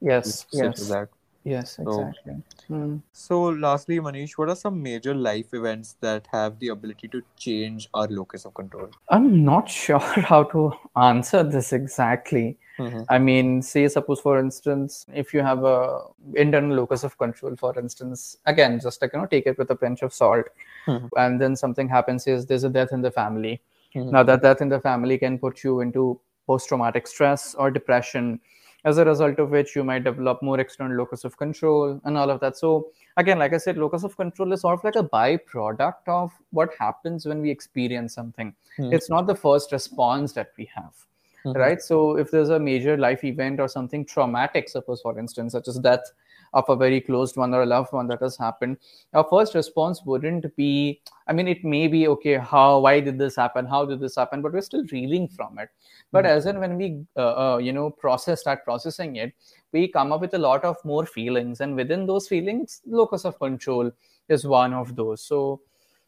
yes 0.00 0.46
yes 0.52 0.88
that. 0.88 1.08
yes 1.44 1.78
exactly 1.78 2.34
so, 2.68 2.74
mm. 2.74 3.02
so 3.12 3.42
lastly 3.66 3.98
manish 4.00 4.32
what 4.36 4.48
are 4.48 4.56
some 4.56 4.82
major 4.82 5.14
life 5.14 5.54
events 5.54 5.96
that 6.00 6.26
have 6.30 6.58
the 6.58 6.68
ability 6.68 7.08
to 7.08 7.22
change 7.36 7.88
our 7.94 8.08
locus 8.08 8.44
of 8.44 8.52
control 8.54 8.90
i'm 9.08 9.44
not 9.44 9.70
sure 9.82 9.98
how 10.32 10.42
to 10.42 10.72
answer 10.96 11.42
this 11.42 11.72
exactly 11.72 12.58
Mm-hmm. 12.80 13.02
I 13.08 13.18
mean, 13.18 13.62
say 13.62 13.86
suppose 13.88 14.20
for 14.20 14.38
instance, 14.38 15.04
if 15.12 15.34
you 15.34 15.40
have 15.42 15.64
a 15.64 16.00
internal 16.34 16.76
locus 16.76 17.04
of 17.04 17.16
control, 17.18 17.54
for 17.56 17.78
instance, 17.78 18.38
again, 18.46 18.80
just 18.80 19.02
like 19.02 19.12
you 19.12 19.20
know, 19.20 19.26
take 19.26 19.46
it 19.46 19.58
with 19.58 19.70
a 19.70 19.76
pinch 19.76 20.02
of 20.02 20.14
salt, 20.14 20.46
mm-hmm. 20.86 21.06
and 21.16 21.40
then 21.40 21.56
something 21.56 21.88
happens 21.88 22.26
is 22.26 22.46
there's 22.46 22.64
a 22.64 22.70
death 22.70 22.92
in 22.92 23.02
the 23.02 23.10
family. 23.10 23.60
Mm-hmm. 23.94 24.10
Now 24.10 24.22
that 24.22 24.42
death 24.42 24.62
in 24.62 24.70
the 24.70 24.80
family 24.80 25.18
can 25.18 25.38
put 25.38 25.62
you 25.62 25.80
into 25.80 26.18
post-traumatic 26.46 27.06
stress 27.06 27.54
or 27.54 27.70
depression, 27.70 28.40
as 28.84 28.96
a 28.96 29.04
result 29.04 29.38
of 29.38 29.50
which 29.50 29.76
you 29.76 29.84
might 29.84 30.04
develop 30.04 30.42
more 30.42 30.58
external 30.58 30.96
locus 30.96 31.24
of 31.24 31.36
control 31.36 32.00
and 32.04 32.16
all 32.16 32.30
of 32.30 32.40
that. 32.40 32.56
So 32.56 32.90
again, 33.18 33.38
like 33.38 33.52
I 33.52 33.58
said, 33.58 33.76
locus 33.76 34.04
of 34.04 34.16
control 34.16 34.52
is 34.54 34.62
sort 34.62 34.78
of 34.78 34.84
like 34.84 34.96
a 34.96 35.06
byproduct 35.06 36.08
of 36.08 36.32
what 36.50 36.70
happens 36.78 37.26
when 37.26 37.42
we 37.42 37.50
experience 37.50 38.14
something. 38.14 38.54
Mm-hmm. 38.78 38.94
It's 38.94 39.10
not 39.10 39.26
the 39.26 39.34
first 39.34 39.70
response 39.70 40.32
that 40.32 40.52
we 40.56 40.70
have. 40.74 40.94
Mm-hmm. 41.44 41.58
right? 41.58 41.80
So 41.80 42.16
if 42.16 42.30
there's 42.30 42.50
a 42.50 42.58
major 42.58 42.96
life 42.96 43.24
event 43.24 43.60
or 43.60 43.68
something 43.68 44.04
traumatic 44.04 44.68
suppose 44.68 45.00
for 45.00 45.18
instance 45.18 45.52
such 45.52 45.68
as 45.68 45.78
death 45.78 46.12
of 46.52 46.68
a 46.68 46.76
very 46.76 47.00
closed 47.00 47.36
one 47.36 47.54
or 47.54 47.62
a 47.62 47.66
loved 47.66 47.92
one 47.92 48.08
that 48.08 48.20
has 48.20 48.36
happened 48.36 48.76
our 49.14 49.24
first 49.30 49.54
response 49.54 50.02
wouldn't 50.04 50.44
be 50.56 51.00
i 51.28 51.32
mean 51.32 51.46
it 51.46 51.62
may 51.64 51.86
be 51.86 52.08
okay 52.08 52.36
how 52.36 52.80
why 52.80 52.98
did 52.98 53.18
this 53.18 53.36
happen? 53.36 53.66
How 53.66 53.84
did 53.84 54.00
this 54.00 54.16
happen? 54.16 54.42
But 54.42 54.52
we're 54.52 54.62
still 54.62 54.84
reeling 54.90 55.28
from 55.28 55.58
it. 55.60 55.68
But 56.10 56.24
mm-hmm. 56.24 56.36
as 56.36 56.46
in 56.46 56.58
when 56.58 56.76
we 56.76 57.04
uh, 57.16 57.54
uh, 57.54 57.58
you 57.58 57.72
know 57.72 57.90
process 57.90 58.40
start 58.40 58.64
processing 58.64 59.16
it 59.16 59.32
we 59.72 59.88
come 59.88 60.12
up 60.12 60.20
with 60.20 60.34
a 60.34 60.38
lot 60.38 60.64
of 60.64 60.76
more 60.84 61.06
feelings. 61.06 61.60
And 61.60 61.76
within 61.76 62.06
those 62.06 62.28
feelings 62.28 62.80
locus 62.86 63.24
of 63.24 63.38
control 63.38 63.90
is 64.28 64.46
one 64.46 64.72
of 64.74 64.96
those. 64.96 65.22
So 65.22 65.60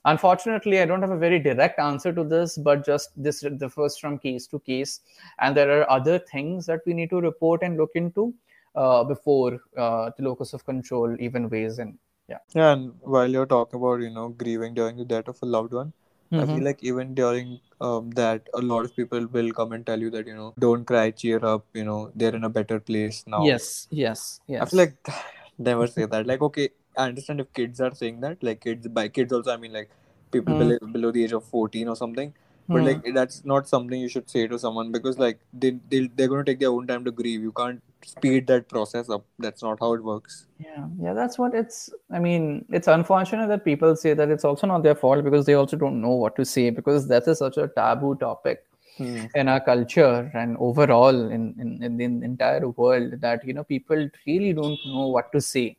unfortunately 0.04 0.80
i 0.80 0.84
don't 0.84 1.02
have 1.02 1.10
a 1.10 1.18
very 1.18 1.38
direct 1.38 1.78
answer 1.78 2.12
to 2.12 2.24
this 2.24 2.56
but 2.58 2.84
just 2.84 3.10
this 3.16 3.40
differs 3.58 3.96
from 3.96 4.18
case 4.18 4.46
to 4.46 4.58
case. 4.60 5.00
And 5.40 5.56
there 5.56 5.70
are 5.80 5.90
other 5.90 6.18
things 6.18 6.66
that 6.66 6.80
we 6.86 6.94
need 6.94 7.10
to 7.10 7.20
report 7.20 7.62
and 7.62 7.76
look 7.76 7.90
into 7.94 8.34
uh, 8.74 9.04
before 9.04 9.60
uh, 9.76 10.10
the 10.16 10.24
locus 10.24 10.52
of 10.52 10.64
control 10.64 11.16
even 11.20 11.48
weighs 11.48 11.78
in. 11.78 11.98
Yeah. 12.28 12.38
Yeah 12.54 12.72
and 12.72 12.92
while 13.00 13.28
you're 13.28 13.46
talking 13.46 13.78
about 13.80 14.00
you 14.00 14.10
know 14.10 14.28
grieving 14.28 14.74
during 14.74 14.96
the 14.96 15.04
death 15.04 15.28
of 15.28 15.38
a 15.42 15.46
loved 15.46 15.72
one 15.72 15.92
mm-hmm. 16.32 16.40
i 16.40 16.46
feel 16.46 16.54
mm-hmm. 16.54 16.64
like 16.64 16.82
even 16.82 17.14
during 17.14 17.58
um, 17.80 18.10
that 18.12 18.48
a 18.54 18.60
lot 18.60 18.84
of 18.84 18.94
people 18.94 19.26
will 19.26 19.50
come 19.52 19.72
and 19.72 19.84
tell 19.84 20.00
you 20.00 20.08
that 20.10 20.26
you 20.26 20.34
know 20.34 20.54
don't 20.58 20.84
cry 20.84 21.10
cheer 21.10 21.44
up 21.44 21.66
you 21.74 21.84
know 21.84 22.12
they're 22.14 22.34
in 22.34 22.44
a 22.44 22.48
better 22.48 22.78
place 22.78 23.24
now. 23.26 23.44
Yes 23.44 23.88
yes 23.90 24.40
yes 24.46 24.62
i 24.62 24.64
feel 24.64 24.78
like 24.78 24.96
never 25.58 25.86
say 25.86 26.06
that. 26.06 26.26
Like 26.26 26.40
okay 26.42 26.70
I 26.96 27.04
understand 27.08 27.40
if 27.40 27.52
kids 27.52 27.80
are 27.80 27.94
saying 27.94 28.20
that, 28.20 28.42
like 28.42 28.62
kids 28.62 28.88
by 28.88 29.08
kids 29.08 29.32
also 29.32 29.52
I 29.52 29.56
mean 29.56 29.72
like 29.72 29.90
people 30.30 30.54
mm. 30.54 30.58
below, 30.58 30.92
below 30.92 31.10
the 31.12 31.24
age 31.24 31.32
of 31.32 31.44
fourteen 31.44 31.88
or 31.88 31.96
something. 31.96 32.34
But 32.68 32.82
mm. 32.82 32.86
like 32.86 33.14
that's 33.14 33.44
not 33.44 33.68
something 33.68 34.00
you 34.00 34.08
should 34.08 34.30
say 34.30 34.46
to 34.46 34.58
someone 34.58 34.92
because 34.92 35.18
like 35.18 35.40
they 35.52 35.78
they 35.90 36.08
they're 36.14 36.28
going 36.28 36.44
to 36.44 36.50
take 36.50 36.60
their 36.60 36.70
own 36.70 36.86
time 36.86 37.04
to 37.04 37.10
grieve. 37.10 37.42
You 37.42 37.52
can't 37.52 37.82
speed 38.04 38.46
that 38.46 38.68
process 38.68 39.10
up. 39.10 39.24
That's 39.38 39.62
not 39.62 39.78
how 39.80 39.94
it 39.94 40.04
works. 40.04 40.46
Yeah, 40.58 40.86
yeah, 41.00 41.12
that's 41.12 41.38
what 41.38 41.54
it's. 41.54 41.90
I 42.10 42.18
mean, 42.18 42.64
it's 42.70 42.88
unfortunate 42.88 43.48
that 43.48 43.64
people 43.64 43.96
say 43.96 44.14
that 44.14 44.30
it's 44.30 44.44
also 44.44 44.66
not 44.66 44.82
their 44.84 44.94
fault 44.94 45.24
because 45.24 45.46
they 45.46 45.54
also 45.54 45.76
don't 45.76 46.00
know 46.00 46.10
what 46.10 46.36
to 46.36 46.44
say 46.44 46.70
because 46.70 47.08
that 47.08 47.26
is 47.26 47.38
such 47.38 47.56
a 47.56 47.68
taboo 47.68 48.14
topic. 48.16 48.64
Hmm. 48.98 49.24
in 49.34 49.48
our 49.48 49.58
culture 49.58 50.30
and 50.34 50.54
overall 50.58 51.30
in, 51.30 51.54
in, 51.58 51.82
in 51.82 51.96
the 51.96 52.04
entire 52.04 52.68
world 52.68 53.22
that 53.22 53.42
you 53.42 53.54
know 53.54 53.64
people 53.64 54.10
really 54.26 54.52
don't 54.52 54.78
know 54.84 55.06
what 55.06 55.32
to 55.32 55.40
say 55.40 55.78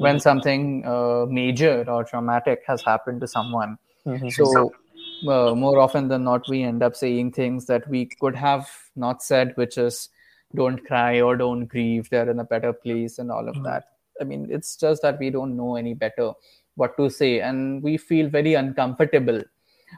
when 0.00 0.14
mm-hmm. 0.14 0.20
something 0.20 0.86
uh, 0.86 1.26
major 1.28 1.84
or 1.86 2.04
traumatic 2.04 2.62
has 2.66 2.82
happened 2.82 3.20
to 3.20 3.26
someone. 3.26 3.76
Mm-hmm. 4.06 4.30
So, 4.30 4.72
uh, 5.28 5.54
more 5.54 5.78
often 5.78 6.08
than 6.08 6.24
not, 6.24 6.48
we 6.48 6.62
end 6.62 6.82
up 6.82 6.96
saying 6.96 7.32
things 7.32 7.66
that 7.66 7.86
we 7.86 8.06
could 8.06 8.34
have 8.34 8.66
not 8.96 9.22
said, 9.22 9.52
which 9.56 9.76
is 9.76 10.08
don't 10.54 10.82
cry 10.86 11.20
or 11.20 11.36
don't 11.36 11.66
grieve, 11.66 12.08
they're 12.08 12.30
in 12.30 12.40
a 12.40 12.44
better 12.44 12.72
place, 12.72 13.18
and 13.18 13.30
all 13.30 13.46
of 13.46 13.56
mm-hmm. 13.56 13.64
that. 13.64 13.84
I 14.22 14.24
mean, 14.24 14.48
it's 14.50 14.74
just 14.76 15.02
that 15.02 15.18
we 15.18 15.28
don't 15.28 15.54
know 15.54 15.76
any 15.76 15.92
better 15.92 16.32
what 16.76 16.96
to 16.96 17.10
say, 17.10 17.40
and 17.40 17.82
we 17.82 17.98
feel 17.98 18.30
very 18.30 18.54
uncomfortable 18.54 19.42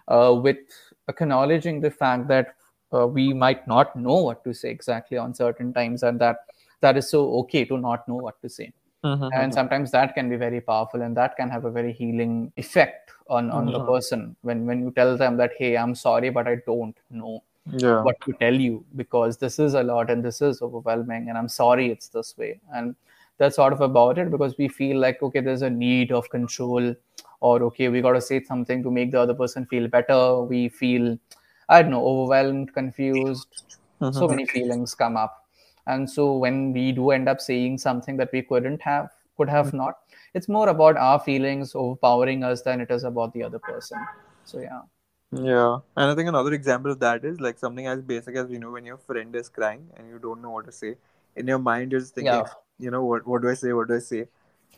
uh, 0.09 0.35
with 0.43 0.59
acknowledging 1.07 1.81
the 1.81 1.93
fact 1.93 2.27
that 2.27 2.57
uh, 2.93 3.07
we 3.07 3.33
might 3.33 3.69
not 3.69 3.95
know 3.95 4.17
what 4.17 4.43
to 4.43 4.53
say 4.53 4.71
exactly 4.71 5.17
on 5.17 5.33
certain 5.33 5.73
times, 5.73 6.03
and 6.03 6.21
that 6.21 6.39
that 6.81 6.97
is 6.97 7.09
so 7.09 7.27
okay 7.43 7.65
to 7.65 7.79
not 7.79 8.09
know 8.09 8.17
what 8.17 8.43
to 8.43 8.49
say. 8.49 8.73
Mm-hmm. 9.05 9.25
and 9.25 9.33
mm-hmm. 9.33 9.51
sometimes 9.51 9.91
that 9.91 10.15
can 10.15 10.31
be 10.31 10.37
very 10.37 10.61
powerful 10.61 11.03
and 11.03 11.17
that 11.17 11.37
can 11.37 11.51
have 11.51 11.65
a 11.65 11.71
very 11.73 11.93
healing 11.93 12.53
effect 12.57 13.11
on 13.27 13.51
on 13.51 13.67
mm-hmm. 13.67 13.73
the 13.73 13.85
person 13.85 14.37
when 14.43 14.65
when 14.65 14.81
you 14.81 14.93
tell 14.93 15.17
them 15.17 15.37
that 15.39 15.51
hey 15.59 15.77
i'm 15.77 15.97
sorry 15.97 16.31
but 16.31 16.47
i 16.47 16.55
don't 16.67 16.97
know 17.11 17.43
yeah. 17.67 18.01
what 18.03 18.21
to 18.21 18.33
tell 18.35 18.55
you 18.55 18.85
because 18.95 19.39
this 19.39 19.59
is 19.59 19.75
a 19.75 19.83
lot 19.83 20.09
and 20.09 20.25
this 20.25 20.41
is 20.41 20.63
overwhelming 20.63 21.29
and 21.29 21.37
i'm 21.37 21.49
sorry 21.49 21.91
it's 21.91 22.09
this 22.09 22.39
way 22.39 22.61
and 22.75 22.95
that's 23.39 23.57
sort 23.57 23.73
of 23.73 23.81
about 23.81 24.19
it 24.19 24.31
because 24.31 24.57
we 24.57 24.69
feel 24.69 25.01
like 25.01 25.21
okay 25.21 25.41
there's 25.41 25.63
a 25.63 25.71
need 25.71 26.13
of 26.13 26.31
control 26.31 26.95
or 27.41 27.63
okay 27.65 27.89
we 27.89 28.01
got 28.01 28.13
to 28.13 28.21
say 28.21 28.41
something 28.43 28.85
to 28.85 28.91
make 28.91 29.11
the 29.11 29.21
other 29.21 29.35
person 29.35 29.67
feel 29.67 29.89
better 29.89 30.43
we 30.43 30.69
feel 30.69 31.19
i 31.69 31.83
don't 31.83 31.91
know 31.91 32.07
overwhelmed 32.07 32.73
confused 32.73 33.65
mm-hmm. 34.01 34.17
so 34.17 34.29
many 34.29 34.47
feelings 34.47 34.95
come 34.95 35.17
up 35.17 35.42
and 35.87 36.09
so 36.09 36.37
when 36.37 36.73
we 36.73 36.93
do 36.93 37.11
end 37.11 37.29
up 37.29 37.41
saying 37.41 37.79
something 37.79 38.17
that 38.17 38.31
we 38.33 38.43
couldn't 38.43 38.81
have 38.83 39.11
could 39.37 39.49
have 39.49 39.69
mm-hmm. 39.69 39.79
not 39.79 39.99
it's 40.35 40.49
more 40.49 40.69
about 40.69 40.97
our 40.97 41.19
feelings 41.19 41.75
overpowering 41.75 42.43
us 42.45 42.63
than 42.63 42.81
it 42.81 42.91
is 42.91 43.05
about 43.05 43.33
the 43.35 43.43
other 43.43 43.59
person. 43.59 43.99
So 44.45 44.61
yeah. 44.61 44.81
Yeah. 45.33 45.79
And 45.97 46.11
i 46.11 46.15
think 46.15 46.29
another 46.29 46.53
example 46.53 46.91
of 46.93 47.01
that 47.01 47.25
is 47.25 47.41
like 47.41 47.59
something 47.59 47.87
as 47.87 48.03
basic 48.03 48.37
as 48.37 48.51
you 48.51 48.59
know 48.59 48.71
when 48.71 48.85
your 48.85 48.99
friend 48.99 49.35
is 49.35 49.49
crying 49.49 49.89
and 49.97 50.09
you 50.09 50.19
don't 50.19 50.43
know 50.43 50.51
what 50.51 50.67
to 50.67 50.73
say. 50.73 50.97
In 51.37 51.47
your 51.47 51.59
mind 51.59 51.93
you're 51.93 52.01
just 52.01 52.15
thinking 52.15 52.33
yeah. 52.33 52.45
you 52.79 52.91
know 52.91 53.05
what 53.05 53.27
what 53.27 53.43
do 53.43 53.51
i 53.51 53.55
say? 53.55 53.73
What 53.73 53.89
do 53.89 53.97
i 53.97 53.99
say? 53.99 54.27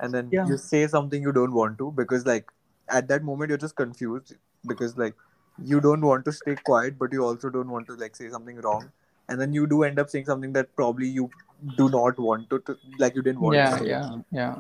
And 0.00 0.12
then 0.12 0.28
yeah. 0.32 0.46
you 0.46 0.56
say 0.56 0.86
something 0.86 1.22
you 1.22 1.32
don't 1.32 1.52
want 1.52 1.78
to 1.78 1.92
because 1.92 2.26
like 2.26 2.50
at 2.88 3.08
that 3.08 3.22
moment 3.22 3.48
you're 3.48 3.58
just 3.58 3.76
confused 3.76 4.34
because 4.66 4.96
like 4.98 5.14
you 5.62 5.80
don't 5.80 6.00
want 6.00 6.24
to 6.24 6.32
stay 6.32 6.56
quiet 6.64 6.98
but 6.98 7.12
you 7.12 7.24
also 7.24 7.48
don't 7.48 7.70
want 7.70 7.86
to 7.86 7.94
like 7.94 8.16
say 8.16 8.28
something 8.28 8.56
wrong 8.56 8.90
and 9.28 9.40
then 9.40 9.52
you 9.52 9.66
do 9.66 9.82
end 9.82 9.98
up 9.98 10.10
saying 10.10 10.26
something 10.26 10.52
that 10.52 10.74
probably 10.76 11.08
you 11.08 11.30
do 11.76 11.88
not 11.88 12.18
want 12.18 12.50
to, 12.50 12.58
to 12.60 12.76
like 12.98 13.14
you 13.14 13.22
didn't 13.22 13.40
want 13.40 13.56
yeah, 13.56 13.70
to 13.70 13.78
say. 13.78 13.88
Yeah, 13.88 14.16
yeah, 14.30 14.56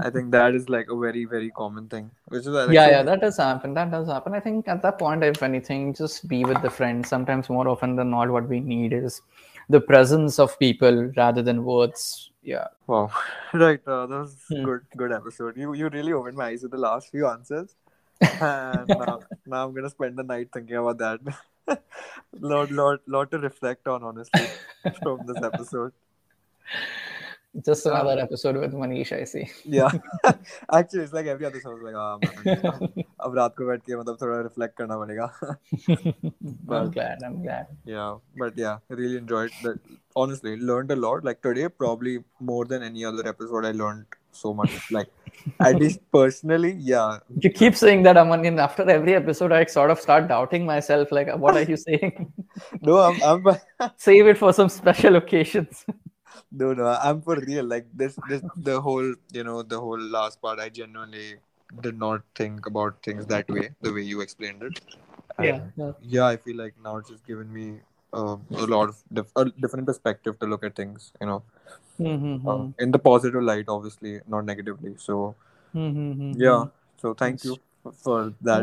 I 0.00 0.10
think 0.10 0.30
that 0.32 0.54
is 0.54 0.68
like 0.68 0.90
a 0.90 0.96
very, 0.96 1.24
very 1.24 1.50
common 1.50 1.88
thing. 1.88 2.10
Which 2.28 2.40
is 2.40 2.48
like, 2.48 2.70
yeah, 2.70 2.88
yeah, 2.88 3.02
that 3.02 3.20
does 3.20 3.36
happen. 3.36 3.74
That 3.74 3.90
does 3.90 4.08
happen. 4.08 4.34
I 4.34 4.40
think 4.40 4.66
at 4.68 4.82
that 4.82 4.98
point, 4.98 5.22
if 5.22 5.42
anything, 5.42 5.94
just 5.94 6.26
be 6.28 6.44
with 6.44 6.60
the 6.62 6.70
friends. 6.70 7.08
Sometimes 7.08 7.48
more 7.48 7.68
often 7.68 7.96
than 7.96 8.10
not, 8.10 8.30
what 8.30 8.48
we 8.48 8.60
need 8.60 8.92
is 8.92 9.20
the 9.68 9.80
presence 9.80 10.38
of 10.38 10.58
people 10.58 11.12
rather 11.16 11.42
than 11.42 11.64
words. 11.64 12.30
Yeah. 12.42 12.66
Wow. 12.86 13.10
Right. 13.52 13.80
Uh, 13.86 14.06
that 14.06 14.18
was 14.18 14.36
hmm. 14.48 14.64
good. 14.64 14.80
Good 14.96 15.12
episode. 15.12 15.56
You 15.56 15.74
you 15.74 15.88
really 15.88 16.12
opened 16.12 16.36
my 16.36 16.46
eyes 16.46 16.62
with 16.62 16.72
the 16.72 16.78
last 16.78 17.10
few 17.10 17.26
answers, 17.26 17.74
and 18.20 18.88
now, 18.88 19.20
now 19.46 19.66
I'm 19.66 19.74
gonna 19.74 19.90
spend 19.90 20.16
the 20.16 20.24
night 20.24 20.48
thinking 20.52 20.76
about 20.76 20.98
that 20.98 21.20
lot, 22.39 22.71
lot, 22.71 22.99
lot 23.07 23.31
to 23.31 23.39
reflect 23.39 23.87
on, 23.87 24.03
honestly, 24.03 24.47
from 25.01 25.25
this 25.25 25.41
episode. 25.43 25.91
Just 27.65 27.85
another 27.85 28.19
uh, 28.19 28.23
episode 28.23 28.57
with 28.57 28.73
Manish, 28.73 29.13
I 29.13 29.23
see. 29.23 29.49
yeah, 29.63 29.89
actually, 30.73 31.03
it's 31.03 31.13
like 31.13 31.25
every 31.25 31.45
other 31.45 31.55
episode. 31.55 31.81
Like, 31.81 31.95
ah, 31.95 32.17
man, 32.17 33.03
अब 33.25 33.35
रात 33.37 33.55
को 33.57 33.65
बैठ 33.67 33.81
के 33.81 33.95
मतलब 33.95 34.17
थोड़ा 34.21 34.41
reflect 34.43 34.75
करना 34.77 34.97
पड़ेगा. 34.97 35.29
I'm 36.69 36.91
glad. 36.91 37.23
I'm 37.23 37.41
glad. 37.43 37.67
Yeah, 37.85 38.17
but 38.35 38.57
yeah, 38.57 38.79
I 38.91 38.93
really 38.95 39.17
enjoyed 39.17 39.51
that. 39.63 39.79
Honestly, 40.17 40.57
learned 40.57 40.91
a 40.91 40.97
lot. 40.97 41.23
Like 41.23 41.41
today, 41.41 41.69
probably 41.69 42.17
more 42.41 42.65
than 42.65 42.83
any 42.83 43.05
other 43.05 43.25
episode, 43.25 43.65
I 43.65 43.71
learned 43.71 44.05
so 44.32 44.52
much. 44.54 44.90
Like 44.90 45.08
at 45.60 45.76
least 45.76 46.00
personally, 46.12 46.72
yeah. 46.78 47.18
You 47.38 47.50
keep 47.50 47.74
saying 47.76 48.02
that, 48.04 48.16
Aman. 48.16 48.44
And 48.44 48.60
after 48.60 48.88
every 48.88 49.14
episode, 49.14 49.52
I 49.52 49.64
sort 49.64 49.90
of 49.90 49.98
start 50.00 50.28
doubting 50.28 50.66
myself. 50.66 51.12
Like, 51.12 51.34
what 51.36 51.56
are 51.56 51.62
you 51.62 51.76
saying? 51.88 52.32
no, 52.82 52.98
I'm. 52.98 53.22
I'm 53.22 53.56
Save 53.96 54.26
it 54.28 54.38
for 54.38 54.52
some 54.52 54.68
special 54.68 55.16
occasions. 55.16 55.84
no, 56.52 56.72
no, 56.74 56.86
I'm 56.86 57.22
for 57.22 57.36
real. 57.36 57.64
Like 57.64 57.86
this, 57.94 58.18
this, 58.28 58.42
the 58.56 58.80
whole, 58.80 59.14
you 59.32 59.44
know, 59.44 59.62
the 59.62 59.80
whole 59.80 60.00
last 60.00 60.40
part. 60.42 60.58
I 60.58 60.68
genuinely 60.68 61.36
did 61.80 61.98
not 61.98 62.22
think 62.34 62.66
about 62.66 63.02
things 63.02 63.26
that 63.26 63.48
way, 63.48 63.70
the 63.80 63.92
way 63.92 64.02
you 64.02 64.20
explained 64.20 64.62
it. 64.62 64.80
yeah, 65.40 65.60
yeah. 65.76 65.92
Yeah, 66.02 66.26
I 66.26 66.36
feel 66.36 66.56
like 66.56 66.74
now 66.82 66.96
it's 66.98 67.10
just 67.10 67.26
given 67.26 67.52
me 67.52 67.80
uh, 68.12 68.36
a 68.50 68.66
lot 68.66 68.88
of 68.88 69.02
dif- 69.12 69.32
a 69.36 69.44
different 69.46 69.86
perspective 69.86 70.38
to 70.38 70.46
look 70.46 70.64
at 70.64 70.74
things. 70.76 71.12
You 71.20 71.26
know 71.26 71.42
mm-hmm. 72.00 72.48
um, 72.48 72.74
in 72.78 72.90
the 72.90 72.98
positive 72.98 73.42
light, 73.42 73.66
obviously, 73.68 74.20
not 74.26 74.44
negatively. 74.44 74.94
So, 74.96 75.34
mm-hmm. 75.74 76.32
yeah. 76.36 76.64
So, 77.00 77.14
thank 77.14 77.44
you 77.44 77.56
for 78.02 78.32
that. 78.42 78.62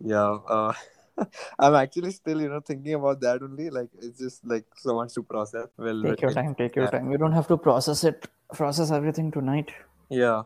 yeah. 0.00 0.38
Uh, 0.48 0.72
I'm 1.58 1.74
actually 1.74 2.10
still, 2.10 2.42
you 2.42 2.50
know, 2.50 2.60
thinking 2.60 2.92
about 2.92 3.20
that 3.20 3.42
only. 3.42 3.70
Like, 3.70 3.88
it's 4.02 4.18
just 4.18 4.44
like 4.44 4.64
so 4.76 4.94
much 4.96 5.14
to 5.14 5.22
process. 5.22 5.68
Well, 5.78 6.02
take 6.02 6.20
your 6.20 6.32
time. 6.34 6.54
Take 6.54 6.76
your 6.76 6.84
yeah. 6.84 6.90
time. 6.90 7.10
You 7.10 7.16
don't 7.16 7.32
have 7.32 7.48
to 7.48 7.56
process 7.56 8.04
it. 8.04 8.28
Process 8.52 8.90
everything 8.90 9.30
tonight. 9.30 9.70
Yeah. 10.10 10.42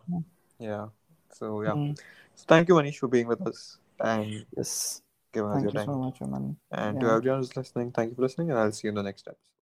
Yeah. 0.61 0.87
So 1.35 1.63
yeah. 1.63 1.71
Mm. 1.71 1.99
So 2.37 2.45
thank 2.47 2.69
you, 2.69 2.75
Manish, 2.77 2.99
for 2.99 3.09
being 3.09 3.27
with 3.27 3.45
us. 3.45 3.79
And 3.99 4.47
yes, 4.57 5.03
giving 5.33 5.51
thank 5.53 5.67
us 5.67 5.73
your 5.73 5.73
you 5.73 5.79
time. 5.79 5.87
so 5.87 5.99
much. 5.99 6.21
And 6.71 6.97
yeah. 6.97 7.01
to 7.01 7.07
everyone 7.15 7.41
who's 7.41 7.57
listening, 7.57 7.93
thank 7.93 8.11
you 8.11 8.17
for 8.17 8.23
listening, 8.23 8.51
and 8.51 8.59
I'll 8.59 8.73
see 8.73 8.89
you 8.89 8.91
in 8.91 8.95
the 8.97 9.03
next 9.03 9.27
episode. 9.29 9.60